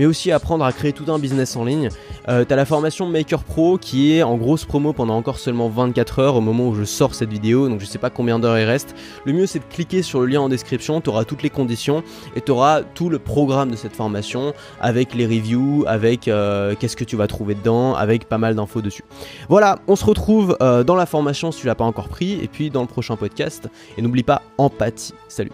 mais 0.00 0.06
aussi 0.06 0.32
apprendre 0.32 0.64
à 0.64 0.72
créer 0.72 0.94
tout 0.94 1.12
un 1.12 1.18
business 1.18 1.56
en 1.56 1.64
ligne. 1.64 1.90
Euh, 2.30 2.46
tu 2.46 2.54
as 2.54 2.56
la 2.56 2.64
formation 2.64 3.06
Maker 3.06 3.44
Pro 3.44 3.76
qui 3.76 4.14
est 4.14 4.22
en 4.22 4.38
grosse 4.38 4.64
promo 4.64 4.94
pendant 4.94 5.14
encore 5.14 5.38
seulement 5.38 5.68
24 5.68 6.20
heures 6.20 6.36
au 6.36 6.40
moment 6.40 6.68
où 6.68 6.74
je 6.74 6.84
sors 6.84 7.14
cette 7.14 7.28
vidéo, 7.28 7.68
donc 7.68 7.80
je 7.80 7.84
sais 7.84 7.98
pas 7.98 8.08
combien 8.08 8.38
d'heures 8.38 8.58
il 8.58 8.64
reste. 8.64 8.94
Le 9.26 9.34
mieux 9.34 9.44
c'est 9.44 9.58
de 9.58 9.64
cliquer 9.64 10.00
sur 10.00 10.20
le 10.20 10.26
lien 10.26 10.40
en 10.40 10.48
description, 10.48 11.02
tu 11.02 11.10
auras 11.10 11.24
toutes 11.24 11.42
les 11.42 11.50
conditions 11.50 12.02
et 12.34 12.40
tu 12.40 12.50
auras 12.50 12.80
tout 12.80 13.10
le 13.10 13.18
programme 13.18 13.70
de 13.70 13.76
cette 13.76 13.94
formation 13.94 14.54
avec 14.80 15.14
les 15.14 15.26
reviews, 15.26 15.84
avec 15.86 16.28
euh, 16.28 16.74
qu'est-ce 16.80 16.96
que 16.96 17.04
tu 17.04 17.16
vas 17.16 17.26
trouver 17.26 17.54
dedans, 17.54 17.94
avec 17.94 18.26
pas 18.26 18.38
mal 18.38 18.54
d'infos 18.54 18.80
dessus. 18.80 19.04
Voilà, 19.50 19.80
on 19.86 19.96
se 19.96 20.06
retrouve 20.06 20.56
euh, 20.62 20.82
dans 20.82 20.96
la 20.96 21.04
formation 21.04 21.52
si 21.52 21.60
tu 21.60 21.66
l'as 21.66 21.74
pas 21.74 21.84
encore 21.84 22.08
pris 22.08 22.40
et 22.42 22.48
puis 22.48 22.70
dans 22.70 22.80
le 22.80 22.88
prochain 22.88 23.16
podcast. 23.16 23.68
Et 23.98 24.02
n'oublie 24.02 24.22
pas 24.22 24.40
empathie. 24.56 25.12
Salut 25.28 25.52